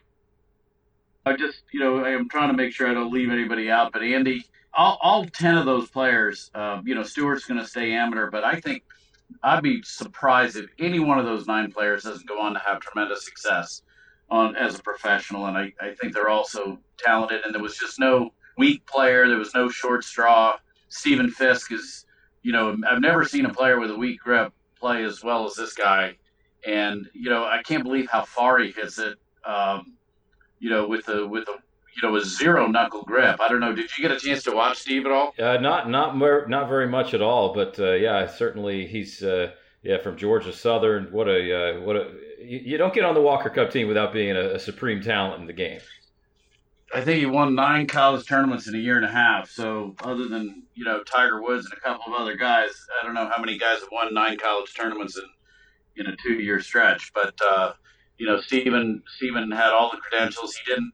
I 1.27 1.35
just, 1.35 1.63
you 1.73 1.81
know, 1.81 2.05
I'm 2.05 2.29
trying 2.29 2.51
to 2.51 2.57
make 2.57 2.73
sure 2.73 2.89
I 2.89 2.95
don't 2.95 3.13
leave 3.13 3.31
anybody 3.31 3.69
out. 3.69 3.93
But 3.93 4.03
Andy, 4.03 4.45
all, 4.73 4.97
all 5.03 5.25
10 5.25 5.59
of 5.59 5.67
those 5.67 5.91
players, 5.91 6.53
uh, 6.55 6.81
you 6.85 6.95
know, 6.95 7.03
Stuart's 7.03 7.47
going 7.47 7.61
to 7.61 7.67
stay 7.67 7.93
amateur, 7.93 8.31
but 8.31 8.45
I 8.45 8.61
think 8.61 8.85
I'd 9.43 9.63
be 9.63 9.83
surprised 9.83 10.57
if 10.57 10.67
any 10.79 11.01
one 11.01 11.19
of 11.19 11.25
those 11.25 11.49
nine 11.49 11.73
players 11.73 12.05
doesn't 12.05 12.29
go 12.29 12.41
on 12.41 12.55
to 12.55 12.61
have 12.61 12.79
tremendous 12.79 13.25
success 13.25 13.83
on 14.31 14.57
as 14.57 14.79
a 14.79 14.83
professional. 14.83 15.47
And 15.47 15.57
I, 15.57 15.73
I 15.81 15.95
think 15.95 16.15
they're 16.15 16.29
also 16.29 16.79
talented. 16.99 17.43
And 17.45 17.55
there 17.55 17.63
was 17.63 17.77
just 17.77 17.99
no 17.99 18.33
weak 18.59 18.87
player. 18.87 19.29
There 19.29 19.39
was 19.39 19.55
no 19.55 19.69
short 19.69 20.05
straw. 20.05 20.57
Steven 20.89 21.31
Fisk 21.31 21.73
is, 21.73 22.07
you 22.43 22.53
know, 22.53 22.77
I've 22.89 23.01
never 23.01 23.25
seen 23.25 23.47
a 23.47 23.53
player 23.53 23.79
with 23.81 23.91
a 23.91 23.97
weak 23.97 24.21
grip 24.21 24.53
play 24.79 25.05
as 25.05 25.23
well 25.23 25.47
as 25.47 25.55
this 25.55 25.75
guy. 25.75 26.17
And, 26.67 27.09
you 27.13 27.31
know, 27.31 27.45
I 27.45 27.63
can't 27.63 27.85
believe 27.85 28.09
how 28.11 28.25
far 28.25 28.59
he 28.59 28.73
hits 28.73 28.99
it 28.99 29.19
um, 29.47 29.95
you 30.59 30.71
know, 30.71 30.87
with 30.87 31.09
a 31.09 31.27
with 31.27 31.49
a 31.49 31.53
you 31.95 32.09
know 32.09 32.17
a 32.17 32.25
zero 32.25 32.67
knuckle 32.67 33.03
grip. 33.03 33.41
I 33.41 33.49
don't 33.49 33.61
know. 33.61 33.75
Did 33.75 33.91
you 33.97 34.03
get 34.03 34.11
a 34.11 34.19
chance 34.19 34.43
to 34.45 34.53
watch 34.53 34.79
Steve 34.79 35.07
at 35.07 35.13
all? 35.13 35.33
Uh, 35.39 35.59
not 35.59 35.89
not 35.89 36.17
more, 36.17 36.47
not 36.49 36.69
very 36.69 36.89
much 36.89 37.15
at 37.15 37.23
all. 37.23 37.55
But 37.55 37.79
uh, 37.79 37.93
yeah, 37.93 38.27
certainly 38.27 38.87
he's 38.87 39.23
uh, 39.23 39.53
yeah 39.83 39.99
from 39.99 40.17
Georgia 40.17 40.53
Southern. 40.53 41.13
What 41.13 41.29
a 41.29 41.79
uh, 41.79 41.81
what 41.81 41.97
a 41.97 42.11
you, 42.39 42.61
you, 42.65 42.79
don't 42.79 42.95
get 42.95 43.05
on 43.05 43.15
the 43.15 43.21
Walker 43.21 43.51
Cup 43.51 43.71
team 43.71 43.89
without 43.89 44.13
being 44.13 44.37
a, 44.37 44.55
a, 44.55 44.59
supreme 44.59 45.03
talent 45.03 45.41
in 45.41 45.47
the 45.47 45.53
game. 45.53 45.81
I 46.95 47.01
think 47.01 47.19
he 47.19 47.27
won 47.27 47.55
nine 47.55 47.87
college 47.87 48.27
tournaments 48.27 48.69
in 48.69 48.75
a 48.75 48.79
year 48.79 48.97
and 48.97 49.05
a 49.05 49.11
half. 49.11 49.51
So 49.51 49.95
other 50.03 50.29
than 50.29 50.65
you 50.75 50.85
know 50.85 51.03
Tiger 51.03 51.43
Woods 51.43 51.67
and 51.67 51.75
a 51.75 51.81
couple 51.81 52.15
of 52.15 52.21
other 52.21 52.37
guys, 52.37 52.71
I 53.01 53.05
don't 53.05 53.15
know 53.15 53.29
how 53.29 53.41
many 53.41 53.59
guys 53.59 53.81
have 53.81 53.89
won 53.91 54.15
nine 54.15 54.39
college 54.39 54.73
tournaments 54.75 55.17
in 55.17 55.25
in 55.97 56.13
a 56.13 56.17
two 56.23 56.35
year 56.35 56.61
stretch. 56.61 57.13
But 57.13 57.35
uh, 57.45 57.73
you 58.19 58.27
know, 58.27 58.41
Steven 58.41 59.03
Steven 59.17 59.51
had 59.51 59.73
all 59.73 59.91
the 59.91 59.99
credentials. 59.99 60.57
He 60.57 60.71
didn't. 60.71 60.93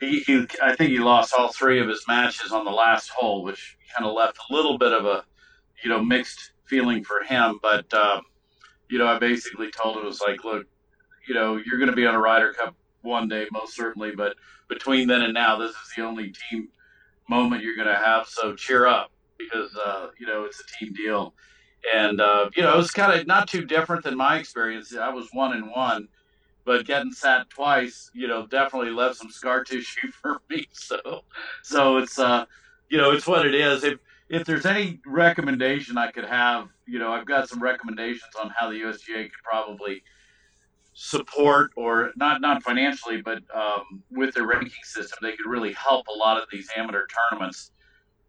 He, 0.00 0.20
he 0.20 0.46
I 0.62 0.74
think 0.74 0.90
he 0.90 0.98
lost 0.98 1.34
all 1.36 1.52
three 1.52 1.80
of 1.80 1.88
his 1.88 2.04
matches 2.08 2.50
on 2.50 2.64
the 2.64 2.70
last 2.70 3.10
hole, 3.10 3.44
which 3.44 3.76
kind 3.96 4.08
of 4.08 4.14
left 4.14 4.38
a 4.50 4.54
little 4.54 4.78
bit 4.78 4.92
of 4.92 5.04
a, 5.04 5.24
you 5.82 5.90
know, 5.90 6.02
mixed 6.02 6.52
feeling 6.66 7.04
for 7.04 7.22
him. 7.22 7.58
But 7.62 7.92
um, 7.94 8.22
you 8.90 8.98
know, 8.98 9.06
I 9.06 9.18
basically 9.18 9.70
told 9.70 9.96
him 9.96 10.02
it 10.02 10.06
was 10.06 10.20
like, 10.20 10.44
look, 10.44 10.66
you 11.28 11.34
know, 11.34 11.56
you're 11.56 11.78
going 11.78 11.90
to 11.90 11.96
be 11.96 12.06
on 12.06 12.14
a 12.14 12.20
Ryder 12.20 12.52
Cup 12.52 12.74
one 13.02 13.28
day, 13.28 13.46
most 13.52 13.74
certainly, 13.74 14.12
but 14.14 14.36
between 14.68 15.08
then 15.08 15.22
and 15.22 15.34
now, 15.34 15.58
this 15.58 15.70
is 15.70 15.76
the 15.96 16.02
only 16.02 16.32
team 16.50 16.68
moment 17.28 17.62
you're 17.62 17.76
going 17.76 17.88
to 17.88 17.94
have. 17.94 18.26
So 18.26 18.54
cheer 18.54 18.86
up 18.86 19.10
because 19.38 19.76
uh, 19.76 20.08
you 20.18 20.26
know 20.26 20.44
it's 20.44 20.60
a 20.60 20.84
team 20.84 20.94
deal. 20.94 21.34
And 21.94 22.20
uh, 22.20 22.50
you 22.56 22.62
know, 22.62 22.72
it 22.72 22.76
was 22.76 22.90
kind 22.90 23.18
of 23.18 23.26
not 23.26 23.48
too 23.48 23.64
different 23.64 24.04
than 24.04 24.16
my 24.16 24.38
experience. 24.38 24.94
I 24.96 25.10
was 25.10 25.28
one 25.32 25.52
and 25.52 25.70
one 25.70 26.08
but 26.64 26.86
getting 26.86 27.12
sat 27.12 27.48
twice, 27.50 28.10
you 28.14 28.26
know, 28.26 28.46
definitely 28.46 28.90
left 28.90 29.16
some 29.16 29.30
scar 29.30 29.64
tissue 29.64 30.10
for 30.22 30.40
me. 30.48 30.66
So, 30.72 31.24
so 31.62 31.98
it's 31.98 32.18
uh, 32.18 32.46
you 32.88 32.98
know, 32.98 33.10
it's 33.10 33.26
what 33.26 33.46
it 33.46 33.54
is. 33.54 33.84
If 33.84 33.98
if 34.28 34.44
there's 34.44 34.66
any 34.66 35.00
recommendation 35.06 35.98
I 35.98 36.10
could 36.10 36.24
have, 36.24 36.68
you 36.86 36.98
know, 36.98 37.12
I've 37.12 37.26
got 37.26 37.48
some 37.48 37.62
recommendations 37.62 38.32
on 38.42 38.50
how 38.58 38.70
the 38.70 38.76
USGA 38.76 39.24
could 39.24 39.42
probably 39.42 40.02
support 40.94 41.72
or 41.76 42.12
not 42.16 42.40
not 42.40 42.62
financially, 42.62 43.20
but 43.20 43.42
um, 43.54 44.02
with 44.10 44.34
their 44.34 44.46
ranking 44.46 44.72
system, 44.82 45.18
they 45.22 45.32
could 45.32 45.46
really 45.46 45.72
help 45.72 46.06
a 46.08 46.16
lot 46.16 46.40
of 46.40 46.44
these 46.50 46.68
amateur 46.76 47.06
tournaments 47.30 47.72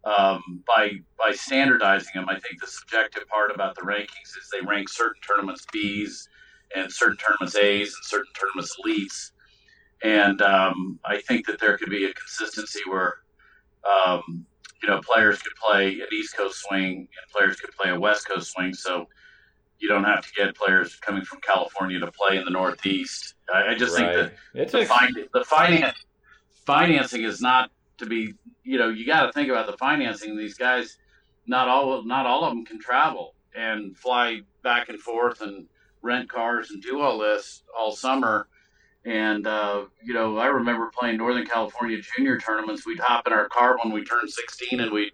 um, 0.04 0.62
by 0.66 0.92
by 1.18 1.32
standardizing 1.32 2.12
them. 2.14 2.28
I 2.28 2.38
think 2.38 2.60
the 2.60 2.66
subjective 2.66 3.26
part 3.28 3.50
about 3.54 3.74
the 3.74 3.82
rankings 3.82 4.36
is 4.38 4.50
they 4.52 4.66
rank 4.66 4.88
certain 4.88 5.20
tournaments 5.26 5.64
Bs 5.74 6.28
and 6.74 6.92
certain 6.92 7.16
tournaments 7.16 7.56
A's 7.56 7.94
and 7.94 8.04
certain 8.04 8.32
tournaments 8.38 8.76
elites, 8.84 9.30
and 10.02 10.42
um, 10.42 10.98
I 11.04 11.20
think 11.20 11.46
that 11.46 11.58
there 11.60 11.78
could 11.78 11.90
be 11.90 12.04
a 12.04 12.12
consistency 12.12 12.80
where 12.88 13.14
um, 13.86 14.46
you 14.82 14.88
know 14.88 15.00
players 15.00 15.40
could 15.42 15.54
play 15.56 15.92
an 15.94 16.06
East 16.12 16.36
Coast 16.36 16.64
swing 16.66 16.96
and 16.96 17.32
players 17.34 17.56
could 17.56 17.70
play 17.72 17.90
a 17.90 17.98
West 17.98 18.28
Coast 18.28 18.52
swing, 18.52 18.74
so 18.74 19.08
you 19.78 19.88
don't 19.88 20.04
have 20.04 20.26
to 20.26 20.32
get 20.32 20.54
players 20.54 20.96
coming 20.96 21.22
from 21.22 21.40
California 21.40 21.98
to 21.98 22.10
play 22.12 22.38
in 22.38 22.44
the 22.44 22.50
Northeast. 22.50 23.34
I, 23.52 23.68
I 23.68 23.74
just 23.74 23.98
right. 23.98 24.14
think 24.14 24.32
that 24.54 24.60
it's 24.60 24.72
the, 24.72 24.80
a... 24.80 24.84
fin- 24.86 25.28
the 25.32 25.44
finance 25.44 25.98
financing 26.64 27.22
is 27.22 27.40
not 27.40 27.70
to 27.98 28.06
be 28.06 28.34
you 28.64 28.78
know 28.78 28.88
you 28.88 29.06
got 29.06 29.26
to 29.26 29.32
think 29.32 29.48
about 29.48 29.66
the 29.66 29.76
financing 29.76 30.36
these 30.36 30.54
guys 30.54 30.98
not 31.46 31.68
all 31.68 32.02
not 32.04 32.26
all 32.26 32.44
of 32.44 32.50
them 32.50 32.64
can 32.64 32.78
travel 32.78 33.34
and 33.54 33.96
fly 33.96 34.40
back 34.62 34.88
and 34.88 34.98
forth 34.98 35.40
and 35.40 35.66
rent 36.02 36.28
cars 36.28 36.70
and 36.70 36.82
do 36.82 37.00
all 37.00 37.18
this 37.18 37.62
all 37.76 37.92
summer 37.92 38.48
and 39.06 39.46
uh, 39.46 39.84
you 40.02 40.12
know 40.12 40.36
i 40.38 40.46
remember 40.46 40.90
playing 40.98 41.16
northern 41.16 41.46
california 41.46 41.98
junior 42.16 42.38
tournaments 42.38 42.84
we'd 42.84 42.98
hop 42.98 43.26
in 43.26 43.32
our 43.32 43.48
car 43.48 43.78
when 43.82 43.92
we 43.92 44.04
turned 44.04 44.30
16 44.30 44.80
and 44.80 44.92
we'd 44.92 45.12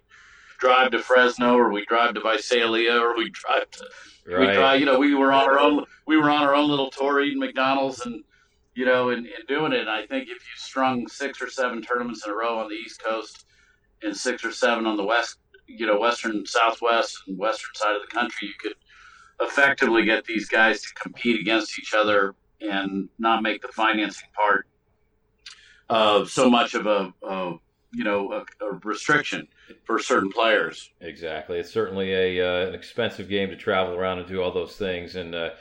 drive 0.59 0.91
to 0.91 0.99
fresno 0.99 1.55
or 1.55 1.71
we'd 1.71 1.87
drive 1.87 2.13
to 2.13 2.21
visalia 2.21 2.93
or 2.93 3.15
we'd 3.15 3.33
drive 3.33 3.69
to 3.71 3.85
right. 4.27 4.39
we 4.47 4.53
drive 4.53 4.79
you 4.79 4.85
know 4.85 4.99
we 4.99 5.13
were 5.15 5.31
on 5.31 5.43
our 5.43 5.59
own 5.59 5.85
we 6.07 6.17
were 6.17 6.29
on 6.29 6.41
our 6.41 6.55
own 6.55 6.69
little 6.69 6.89
tour 6.89 7.21
eating 7.21 7.39
mcdonald's 7.39 8.05
and 8.05 8.23
you 8.75 8.85
know, 8.85 9.09
and, 9.09 9.25
and 9.25 9.47
doing 9.47 9.71
it. 9.71 9.81
And 9.81 9.89
I 9.89 10.05
think 10.05 10.23
if 10.23 10.29
you 10.29 10.55
strung 10.55 11.07
six 11.07 11.41
or 11.41 11.49
seven 11.49 11.81
tournaments 11.81 12.25
in 12.25 12.31
a 12.31 12.35
row 12.35 12.59
on 12.59 12.69
the 12.69 12.75
East 12.75 13.03
Coast 13.03 13.45
and 14.01 14.15
six 14.15 14.43
or 14.43 14.51
seven 14.51 14.85
on 14.85 14.97
the 14.97 15.03
West, 15.03 15.37
you 15.67 15.85
know, 15.85 15.99
Western, 15.99 16.45
Southwest, 16.45 17.17
and 17.27 17.37
Western 17.37 17.73
side 17.75 17.95
of 17.95 18.01
the 18.01 18.13
country, 18.13 18.47
you 18.47 18.53
could 18.59 18.75
effectively 19.41 20.05
get 20.05 20.25
these 20.25 20.47
guys 20.47 20.81
to 20.81 20.93
compete 20.95 21.39
against 21.39 21.77
each 21.79 21.93
other 21.93 22.35
and 22.63 23.09
not 23.19 23.43
make 23.43 23.61
the 23.61 23.67
financing 23.69 24.29
part 24.35 24.67
uh, 25.89 26.25
so 26.25 26.49
much 26.49 26.73
of 26.73 26.85
a, 26.85 27.13
a 27.23 27.55
you 27.93 28.03
know 28.03 28.31
a, 28.31 28.65
a, 28.65 28.71
restriction 28.83 29.47
for 29.83 29.99
certain 29.99 30.31
players. 30.31 30.89
Exactly, 31.01 31.59
it's 31.59 31.71
certainly 31.71 32.13
a 32.13 32.41
uh, 32.41 32.67
an 32.67 32.73
expensive 32.73 33.29
game 33.29 33.49
to 33.49 33.55
travel 33.55 33.93
around 33.95 34.19
and 34.19 34.27
do 34.27 34.41
all 34.41 34.51
those 34.51 34.75
things, 34.75 35.15
and 35.15 35.35
uh, 35.35 35.51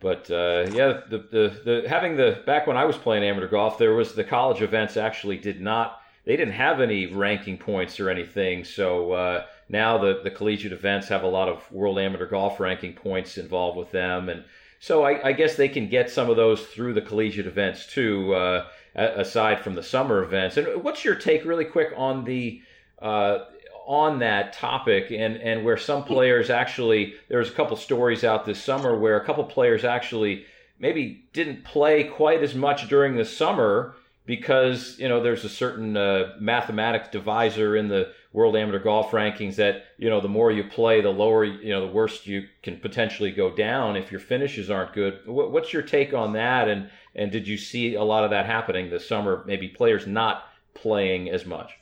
but 0.00 0.30
uh, 0.30 0.66
yeah, 0.72 1.00
the, 1.08 1.18
the, 1.30 1.60
the 1.64 1.88
having 1.88 2.16
the 2.16 2.42
back 2.46 2.66
when 2.66 2.76
I 2.76 2.84
was 2.84 2.96
playing 2.96 3.24
amateur 3.24 3.48
golf, 3.48 3.78
there 3.78 3.94
was 3.94 4.14
the 4.14 4.24
college 4.24 4.62
events 4.62 4.96
actually 4.96 5.38
did 5.38 5.60
not 5.60 6.00
they 6.24 6.36
didn't 6.36 6.54
have 6.54 6.80
any 6.80 7.06
ranking 7.06 7.58
points 7.58 7.98
or 7.98 8.08
anything. 8.08 8.64
So 8.64 9.12
uh, 9.12 9.44
now 9.68 9.98
the 9.98 10.20
the 10.22 10.30
collegiate 10.30 10.72
events 10.72 11.08
have 11.08 11.22
a 11.22 11.28
lot 11.28 11.48
of 11.48 11.70
world 11.72 11.98
amateur 11.98 12.26
golf 12.26 12.60
ranking 12.60 12.92
points 12.92 13.38
involved 13.38 13.78
with 13.78 13.90
them, 13.90 14.28
and 14.28 14.44
so 14.82 15.04
I, 15.04 15.28
I 15.28 15.32
guess 15.32 15.54
they 15.54 15.68
can 15.68 15.88
get 15.88 16.10
some 16.10 16.28
of 16.28 16.34
those 16.34 16.60
through 16.60 16.94
the 16.94 17.00
collegiate 17.00 17.46
events 17.46 17.86
too, 17.86 18.34
uh, 18.34 18.66
aside 18.96 19.60
from 19.60 19.76
the 19.76 19.82
summer 19.82 20.24
events. 20.24 20.56
And 20.56 20.82
what's 20.82 21.04
your 21.04 21.14
take, 21.14 21.44
really 21.44 21.64
quick, 21.64 21.92
on 21.96 22.24
the 22.24 22.60
uh, 23.00 23.44
on 23.86 24.18
that 24.18 24.52
topic 24.52 25.12
and, 25.12 25.36
and 25.36 25.64
where 25.64 25.76
some 25.76 26.02
players 26.02 26.50
actually, 26.50 27.14
there's 27.28 27.48
a 27.48 27.52
couple 27.52 27.76
stories 27.76 28.24
out 28.24 28.44
this 28.44 28.62
summer 28.62 28.98
where 28.98 29.16
a 29.16 29.24
couple 29.24 29.44
players 29.44 29.84
actually 29.84 30.46
maybe 30.80 31.26
didn't 31.32 31.62
play 31.62 32.02
quite 32.02 32.42
as 32.42 32.56
much 32.56 32.88
during 32.88 33.14
the 33.14 33.24
summer 33.24 33.94
because, 34.26 34.96
you 34.98 35.08
know, 35.08 35.22
there's 35.22 35.44
a 35.44 35.48
certain 35.48 35.96
uh, 35.96 36.34
mathematics 36.40 37.08
divisor 37.12 37.76
in 37.76 37.86
the 37.86 38.12
world 38.32 38.56
amateur 38.56 38.78
golf 38.78 39.10
rankings 39.10 39.56
that, 39.56 39.84
you 39.98 40.08
know, 40.08 40.20
the 40.20 40.28
more 40.28 40.50
you 40.50 40.64
play, 40.64 41.00
the 41.00 41.10
lower, 41.10 41.44
you 41.44 41.70
know, 41.70 41.86
the 41.86 41.92
worse 41.92 42.26
you 42.26 42.46
can 42.62 42.78
potentially 42.78 43.30
go 43.30 43.54
down 43.54 43.96
if 43.96 44.10
your 44.10 44.20
finishes 44.20 44.70
aren't 44.70 44.94
good. 44.94 45.20
What's 45.26 45.72
your 45.72 45.82
take 45.82 46.14
on 46.14 46.32
that? 46.32 46.68
And, 46.68 46.90
and 47.14 47.30
did 47.30 47.46
you 47.46 47.58
see 47.58 47.94
a 47.94 48.02
lot 48.02 48.24
of 48.24 48.30
that 48.30 48.46
happening 48.46 48.88
this 48.88 49.06
summer? 49.06 49.44
Maybe 49.46 49.68
players 49.68 50.06
not 50.06 50.44
playing 50.74 51.28
as 51.28 51.44
much? 51.44 51.72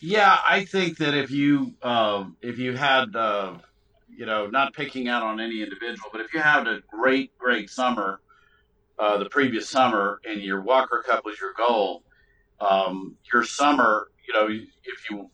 Yeah, 0.00 0.38
I 0.46 0.64
think 0.64 0.98
that 0.98 1.14
if 1.14 1.30
you 1.30 1.74
uh, 1.82 2.24
if 2.42 2.58
you 2.58 2.76
had 2.76 3.16
uh, 3.16 3.54
you 4.14 4.26
know 4.26 4.46
not 4.48 4.74
picking 4.74 5.08
out 5.08 5.22
on 5.22 5.40
any 5.40 5.62
individual, 5.62 6.10
but 6.12 6.20
if 6.20 6.34
you 6.34 6.40
had 6.40 6.68
a 6.68 6.82
great 6.90 7.36
great 7.38 7.70
summer 7.70 8.20
uh, 8.98 9.16
the 9.18 9.28
previous 9.30 9.68
summer 9.68 10.20
and 10.28 10.42
your 10.42 10.60
Walker 10.60 11.02
Cup 11.06 11.24
was 11.24 11.40
your 11.40 11.52
goal, 11.54 12.02
um, 12.60 13.16
your 13.32 13.44
summer 13.44 14.08
you 14.26 14.34
know 14.34 14.46
if 14.48 15.10
you 15.10 15.30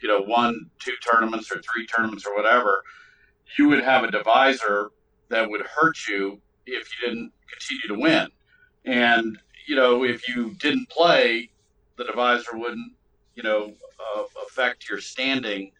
you 0.00 0.08
know 0.08 0.20
won 0.22 0.70
two 0.78 0.94
tournaments 1.10 1.50
or 1.50 1.60
three 1.60 1.86
tournaments 1.86 2.26
or 2.26 2.34
whatever, 2.34 2.82
you 3.58 3.68
would 3.68 3.82
have 3.82 4.04
a 4.04 4.10
divisor 4.10 4.90
that 5.28 5.48
would 5.48 5.62
hurt 5.62 5.96
you 6.08 6.40
if 6.66 6.88
you 6.90 7.08
didn't 7.08 7.32
continue 7.50 7.96
to 7.96 8.02
win, 8.02 8.28
and 8.84 9.38
you 9.66 9.76
know 9.76 10.04
if 10.04 10.28
you 10.28 10.54
didn't 10.54 10.88
play, 10.88 11.50
the 11.96 12.04
divisor 12.04 12.56
wouldn't 12.56 12.92
you 13.34 13.42
know 13.42 13.72
uh, 14.16 14.22
affect 14.46 14.88
your 14.88 15.00
standing, 15.00 15.72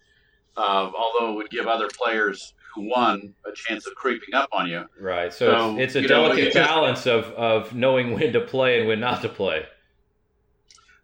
uh, 0.57 0.91
although 0.97 1.33
it 1.33 1.37
would 1.37 1.51
give 1.51 1.67
other 1.67 1.89
players 1.89 2.55
who 2.77 2.91
won 2.91 3.35
a 3.47 3.53
chance 3.55 3.87
of 3.87 3.95
creeping 3.95 4.35
up 4.35 4.51
on 4.53 4.69
you. 4.69 4.85
Right. 5.01 5.33
So, 5.33 5.51
so 5.51 5.79
it's, 5.79 5.97
it's, 5.97 6.05
a 6.05 6.09
delicate 6.09 6.55
know, 6.55 6.61
balance 6.63 7.07
of, 7.07 7.25
of 7.31 7.75
knowing 7.75 8.13
when 8.13 8.33
to 8.35 8.41
play 8.41 8.79
and 8.79 8.87
when 8.87 9.01
not 9.01 9.23
to 9.23 9.31
play. 9.31 9.65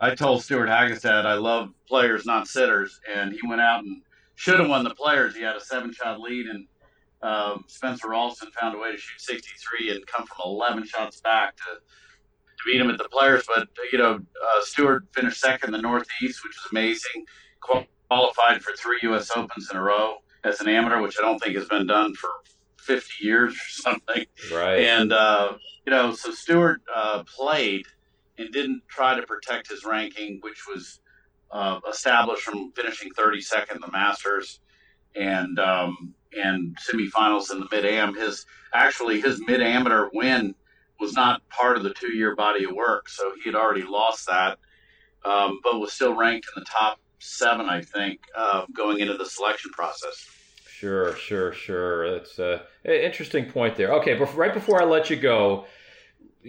I 0.03 0.17
told 0.17 0.43
Stuart 0.43 0.69
Hagestad 0.69 1.27
I 1.27 1.35
love 1.35 1.71
players, 1.87 2.27
not 2.27 2.49
sitters, 2.49 3.01
and 3.09 3.33
he 3.33 3.39
went 3.47 3.61
out 3.61 3.85
and 3.85 4.03
should 4.35 4.59
have 4.59 4.69
won 4.69 4.83
the 4.83 4.97
players. 4.97 5.37
He 5.37 5.43
had 5.43 5.55
a 5.55 5.61
seven 5.61 5.93
shot 5.93 6.21
lead, 6.21 6.47
and 6.47 6.67
um, 7.23 7.65
Spencer 7.69 8.09
Ralston 8.09 8.51
found 8.51 8.75
a 8.75 8.79
way 8.79 8.91
to 8.91 8.99
shoot 8.99 9.21
63 9.21 9.91
and 9.93 10.07
come 10.09 10.27
from 10.27 10.39
11 10.45 10.87
shots 10.87 11.21
back 11.21 11.57
to 11.57 11.63
to 11.63 12.63
beat 12.67 12.81
him 12.81 12.91
at 12.91 12.99
the 12.99 13.09
players. 13.09 13.45
But 13.47 13.69
you 13.93 13.99
know, 13.99 14.15
uh, 14.15 14.63
Stuart 14.63 15.05
finished 15.15 15.41
second 15.41 15.69
in 15.69 15.73
the 15.73 15.83
Northeast, 15.83 16.41
which 16.45 16.57
was 16.57 16.73
amazing. 16.73 17.25
Qualified 17.61 18.61
for 18.61 18.73
three 18.77 18.99
U.S. 19.05 19.31
Opens 19.37 19.71
in 19.71 19.77
a 19.77 19.83
row 19.83 20.17
as 20.43 20.61
an 20.61 20.69
amateur, 20.69 21.01
which 21.01 21.17
I 21.17 21.23
don't 21.23 21.39
think 21.39 21.55
has 21.55 21.69
been 21.69 21.87
done 21.87 22.13
for 22.15 22.29
50 22.79 23.25
years 23.25 23.55
or 23.55 23.57
something. 23.69 24.27
Right. 24.53 24.81
And 24.81 25.13
uh, 25.13 25.53
you 25.87 25.93
know, 25.93 26.13
so 26.13 26.33
Stuart 26.33 26.83
uh, 26.93 27.23
played 27.23 27.87
and 28.39 28.53
didn't 28.53 28.83
try 28.89 29.15
to 29.15 29.27
protect 29.27 29.69
his 29.69 29.85
ranking, 29.85 30.39
which 30.43 30.67
was 30.67 31.01
uh, 31.51 31.81
established 31.91 32.43
from 32.43 32.73
finishing 32.73 33.11
32nd 33.13 33.75
in 33.75 33.81
the 33.81 33.91
Masters 33.91 34.61
and 35.15 35.59
um, 35.59 36.15
and 36.37 36.77
semifinals 36.79 37.53
in 37.53 37.61
the 37.61 37.67
mid 37.71 37.85
am. 37.85 38.15
His 38.15 38.47
actually 38.73 39.21
his 39.21 39.41
mid 39.47 39.61
amateur 39.61 40.09
win 40.13 40.55
was 40.99 41.13
not 41.15 41.47
part 41.49 41.77
of 41.77 41.83
the 41.83 41.93
two 41.93 42.13
year 42.13 42.35
body 42.35 42.65
of 42.65 42.73
work. 42.73 43.09
So 43.09 43.33
he 43.43 43.51
had 43.51 43.55
already 43.55 43.83
lost 43.83 44.27
that, 44.29 44.59
um, 45.25 45.61
but 45.63 45.79
was 45.79 45.93
still 45.93 46.15
ranked 46.15 46.49
in 46.57 46.63
the 46.63 46.67
top 46.67 47.01
seven, 47.19 47.69
I 47.69 47.83
think, 47.83 48.21
uh, 48.37 48.67
going 48.75 49.01
into 49.01 49.17
the 49.17 49.27
selection 49.27 49.71
process. 49.73 50.29
Sure, 50.67 51.15
sure, 51.17 51.53
sure. 51.53 52.11
That's 52.11 52.39
an 52.39 52.61
interesting 52.85 53.51
point 53.51 53.77
there. 53.77 53.93
Okay, 53.95 54.15
but 54.15 54.35
right 54.35 54.53
before 54.53 54.83
I 54.83 54.85
let 54.85 55.11
you 55.11 55.17
go, 55.17 55.67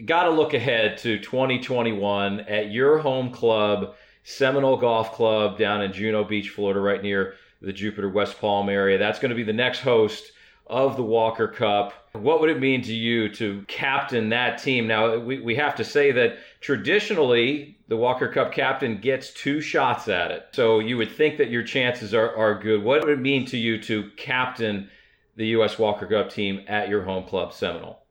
got 0.06 0.24
to 0.24 0.32
look 0.32 0.54
ahead 0.54 0.98
to 1.00 1.20
2021 1.20 2.42
at 2.42 2.72
your 2.72 2.98
home 2.98 3.32
club, 3.32 3.96
Seminole 4.24 4.78
Golf 4.78 5.14
Club 5.14 5.58
down 5.58 5.82
in 5.82 5.94
Juno 5.94 6.24
Beach, 6.24 6.50
Florida, 6.50 6.80
right 6.80 7.02
near 7.02 7.36
the 7.62 7.74
Jupiter 7.74 8.10
West 8.10 8.40
Palm 8.40 8.70
area. 8.70 8.98
That's 8.98 9.20
going 9.20 9.30
to 9.30 9.36
be 9.36 9.44
the 9.44 9.54
next 9.54 9.80
host 9.80 10.32
of 10.68 10.96
the 10.96 11.04
Walker 11.04 11.48
Cup. 11.48 11.94
What 12.14 12.42
would 12.42 12.50
it 12.50 12.60
mean 12.60 12.82
to 12.84 12.94
you 12.94 13.30
to 13.36 13.64
captain 13.68 14.30
that 14.30 14.62
team? 14.62 14.88
Now, 14.88 15.18
we, 15.18 15.40
we 15.40 15.56
have 15.56 15.76
to 15.76 15.84
say 15.84 16.12
that 16.12 16.38
traditionally, 16.62 17.78
the 17.88 17.98
Walker 17.98 18.28
Cup 18.28 18.52
captain 18.52 19.00
gets 19.00 19.32
two 19.34 19.62
shots 19.62 20.08
at 20.08 20.32
it. 20.32 20.48
So 20.54 20.80
you 20.80 20.98
would 20.98 21.12
think 21.12 21.38
that 21.38 21.50
your 21.50 21.64
chances 21.64 22.14
are, 22.14 22.36
are 22.36 22.60
good. 22.60 22.84
What 22.84 23.02
would 23.02 23.14
it 23.14 23.22
mean 23.22 23.46
to 23.48 23.58
you 23.58 23.82
to 23.84 24.10
captain 24.16 24.90
the 25.36 25.48
U.S. 25.48 25.78
Walker 25.78 26.06
Cup 26.06 26.30
team 26.30 26.64
at 26.68 26.90
your 26.90 27.04
home 27.04 27.26
club, 27.26 27.54
Seminole? 27.54 28.03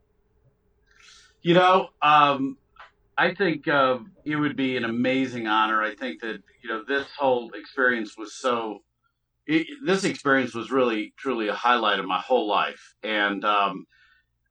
You 1.42 1.55
know, 1.55 1.88
um, 2.00 2.57
I 3.18 3.35
think 3.35 3.66
uh, 3.68 3.98
it 4.24 4.37
would 4.37 4.57
be 4.57 4.76
an 4.76 4.85
amazing 4.85 5.46
honor. 5.46 5.83
I 5.83 5.94
think 5.94 6.20
that, 6.20 6.40
you 6.62 6.68
know, 6.68 6.85
this 6.87 7.07
whole 7.18 7.50
experience 7.55 8.16
was 8.16 8.35
so 8.35 8.83
it, 9.46 9.66
this 9.85 10.05
experience 10.05 10.55
was 10.55 10.70
really 10.70 11.12
truly 11.18 11.48
a 11.48 11.55
highlight 11.55 11.98
of 11.98 12.07
my 12.07 12.20
whole 12.20 12.48
life 12.48 12.94
and 13.02 13.44
um, 13.44 13.87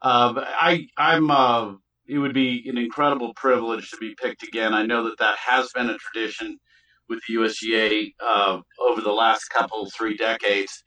uh, 0.02 0.34
I 0.38 0.88
I'm 0.98 1.32
uh, 1.32 1.74
it 2.08 2.18
would 2.18 2.34
be 2.34 2.68
an 2.68 2.78
incredible 2.78 3.34
privilege 3.36 3.90
to 3.92 3.98
be 3.98 4.16
picked 4.22 4.44
again. 4.44 4.74
I 4.74 4.86
know 4.86 5.06
that 5.06 5.20
that 5.20 5.38
has 5.38 5.72
been 5.74 5.90
a 5.90 5.98
tradition 5.98 6.60
with 7.08 7.22
the 7.28 7.36
USGA 7.36 8.14
uh, 8.20 8.60
over 8.80 9.02
the 9.02 9.12
last 9.12 9.46
couple 9.50 9.90
three 9.90 10.18
decades. 10.18 10.84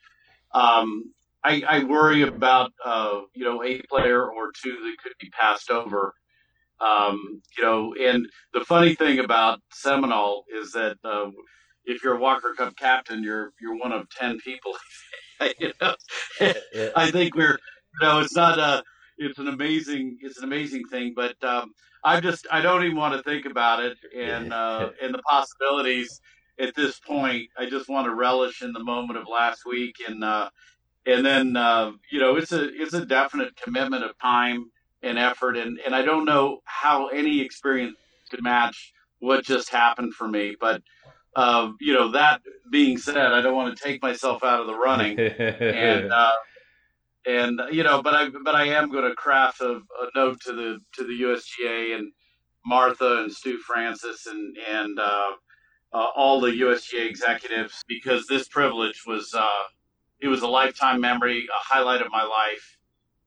Um, 0.52 1.12
I, 1.44 1.62
I, 1.68 1.84
worry 1.84 2.22
about 2.22 2.72
uh, 2.84 3.20
you 3.34 3.44
know 3.44 3.62
a 3.62 3.80
player 3.82 4.24
or 4.24 4.50
two 4.62 4.72
that 4.72 4.96
could 5.02 5.12
be 5.20 5.30
passed 5.30 5.70
over. 5.70 6.14
Um, 6.80 7.42
you 7.56 7.64
know, 7.64 7.94
and 8.00 8.26
the 8.52 8.60
funny 8.60 8.94
thing 8.94 9.18
about 9.18 9.60
Seminole 9.70 10.44
is 10.52 10.72
that 10.72 10.96
uh, 11.04 11.30
if 11.84 12.02
you're 12.02 12.16
a 12.16 12.20
Walker 12.20 12.54
Cup 12.56 12.76
captain, 12.76 13.22
you're 13.22 13.52
you're 13.60 13.76
one 13.76 13.92
of 13.92 14.08
ten 14.10 14.38
people. 14.40 14.72
you 15.58 15.72
know, 15.80 15.94
I 16.96 17.10
think 17.10 17.34
we're 17.34 17.58
you 18.00 18.06
know 18.06 18.20
it's 18.20 18.34
not 18.34 18.58
a 18.58 18.82
it's 19.18 19.38
an 19.38 19.48
amazing 19.48 20.18
it's 20.22 20.38
an 20.38 20.44
amazing 20.44 20.84
thing, 20.90 21.12
but 21.14 21.36
um, 21.44 21.72
I 22.02 22.20
just 22.20 22.46
I 22.50 22.60
don't 22.60 22.84
even 22.84 22.96
want 22.96 23.14
to 23.14 23.22
think 23.22 23.46
about 23.46 23.82
it 23.82 23.98
and 24.16 24.52
uh, 24.52 24.90
and 25.02 25.14
the 25.14 25.22
possibilities 25.28 26.20
at 26.58 26.74
this 26.74 26.98
point. 27.00 27.48
I 27.58 27.66
just 27.66 27.88
want 27.88 28.06
to 28.06 28.14
relish 28.14 28.62
in 28.62 28.72
the 28.72 28.82
moment 28.82 29.18
of 29.18 29.26
last 29.30 29.62
week 29.66 29.96
and 30.06 30.22
uh, 30.22 30.50
and 31.06 31.24
then 31.24 31.56
uh, 31.56 31.92
you 32.10 32.20
know 32.20 32.36
it's 32.36 32.52
a 32.52 32.68
it's 32.80 32.94
a 32.94 33.04
definite 33.04 33.56
commitment 33.56 34.04
of 34.04 34.18
time 34.18 34.70
and 35.02 35.18
effort 35.18 35.56
and 35.56 35.78
and 35.84 35.94
I 35.94 36.02
don't 36.02 36.24
know 36.24 36.60
how 36.64 37.08
any 37.08 37.40
experience 37.40 37.96
could 38.30 38.42
match 38.42 38.92
what 39.18 39.44
just 39.44 39.70
happened 39.70 40.14
for 40.14 40.28
me, 40.28 40.56
but. 40.60 40.82
Uh, 41.36 41.72
you 41.80 41.92
know 41.92 42.12
that 42.12 42.40
being 42.70 42.96
said, 42.96 43.16
I 43.16 43.40
don't 43.40 43.56
want 43.56 43.76
to 43.76 43.84
take 43.84 44.00
myself 44.00 44.44
out 44.44 44.60
of 44.60 44.68
the 44.68 44.74
running, 44.78 45.18
and 45.18 46.12
uh, 46.12 46.30
and 47.26 47.60
you 47.72 47.82
know, 47.82 48.02
but 48.02 48.14
I 48.14 48.28
but 48.28 48.54
I 48.54 48.68
am 48.68 48.90
going 48.90 49.08
to 49.08 49.14
craft 49.14 49.60
a, 49.60 49.80
a, 49.80 50.08
note 50.14 50.40
to 50.42 50.52
the 50.52 50.78
to 50.94 51.04
the 51.04 51.22
USGA 51.22 51.96
and 51.96 52.12
Martha 52.64 53.22
and 53.22 53.32
Stu 53.32 53.58
Francis 53.58 54.26
and 54.26 54.56
and 54.68 54.98
uh, 54.98 55.30
uh, 55.92 56.06
all 56.16 56.40
the 56.40 56.50
USGA 56.50 57.08
executives 57.08 57.82
because 57.86 58.26
this 58.26 58.48
privilege 58.48 59.02
was 59.06 59.34
uh, 59.34 59.48
it 60.24 60.28
was 60.28 60.40
a 60.40 60.48
lifetime 60.48 61.00
memory, 61.00 61.46
a 61.46 61.74
highlight 61.74 62.00
of 62.00 62.10
my 62.10 62.22
life, 62.22 62.78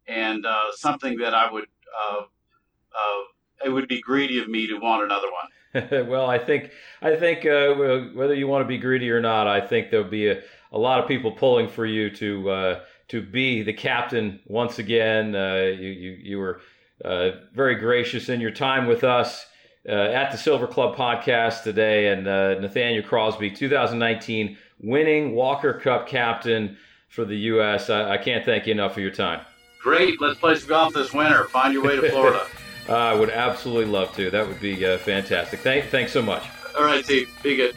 and 0.08 0.46
uh, 0.46 0.72
something 0.74 1.18
that 1.20 1.34
I 1.34 1.52
would 1.52 1.66
uh, 1.66 2.22
uh, 2.22 3.66
it 3.66 3.70
would 3.70 3.88
be 3.88 4.02
greedy 4.02 4.40
of 4.40 4.50
me 4.50 4.68
to 4.68 4.78
want 4.78 5.04
another 5.04 5.28
one. 5.32 6.08
well, 6.10 6.28
I 6.28 6.40
think 6.40 6.72
I 7.02 7.16
think 7.16 7.44
whether 7.44 8.34
you 8.34 8.48
want 8.48 8.64
to 8.64 8.68
be 8.68 8.80
greedy 8.80 9.12
or 9.12 9.22
not, 9.22 9.48
I 9.48 9.62
think 9.62 9.92
there'll 9.92 10.10
be 10.10 10.28
a, 10.28 10.42
a 10.72 10.78
lot 10.78 11.00
of 11.00 11.08
people 11.08 11.32
pulling 11.32 11.70
for 11.70 11.86
you 11.86 12.10
to 12.16 12.80
to 13.10 13.22
be 13.22 13.62
the 13.62 13.74
captain 13.74 14.40
once 14.48 14.80
again. 14.80 15.36
Uh, 15.36 15.72
you, 15.80 15.90
you, 15.90 16.12
you 16.22 16.38
were 16.40 16.62
uh, 17.06 17.32
very 17.54 17.76
gracious 17.76 18.28
in 18.28 18.42
your 18.42 18.52
time 18.52 18.88
with 18.88 19.04
us 19.04 19.46
uh, 19.88 19.92
at 19.92 20.32
the 20.32 20.38
Silver 20.38 20.68
Club 20.68 20.96
podcast 20.96 21.64
today. 21.64 22.08
And 22.12 22.28
uh, 22.28 22.60
Nathaniel 22.60 23.04
Crosby, 23.04 23.52
2019 23.52 24.58
winning 24.80 25.34
Walker 25.34 25.74
Cup 25.74 26.08
captain 26.08 26.78
for 27.08 27.26
the 27.26 27.38
U.S. 27.38 27.90
I, 27.90 28.12
I, 28.12 28.18
can't 28.18 28.46
thank 28.46 28.68
you 28.68 28.74
enough 28.74 28.94
for 28.94 29.02
your 29.02 29.12
time. 29.12 29.42
Great. 29.82 30.20
Let's 30.22 30.40
play 30.40 30.56
some 30.56 30.70
golf 30.70 30.94
this 30.94 31.14
winter. 31.14 31.46
Find 31.46 31.74
your 31.74 31.84
way 31.84 31.96
to 31.96 32.10
Florida. 32.10 32.46
I 32.90 33.14
would 33.14 33.30
absolutely 33.30 33.92
love 33.92 34.16
to. 34.16 34.30
That 34.30 34.48
would 34.48 34.60
be 34.60 34.86
uh, 34.86 34.98
fantastic. 35.00 35.60
Thank, 35.60 35.86
thanks 35.86 36.12
so 36.12 36.22
much. 36.22 36.44
All 36.78 36.84
right, 36.84 37.04
Steve. 37.04 37.30
Be 37.44 37.56
good. 37.56 37.76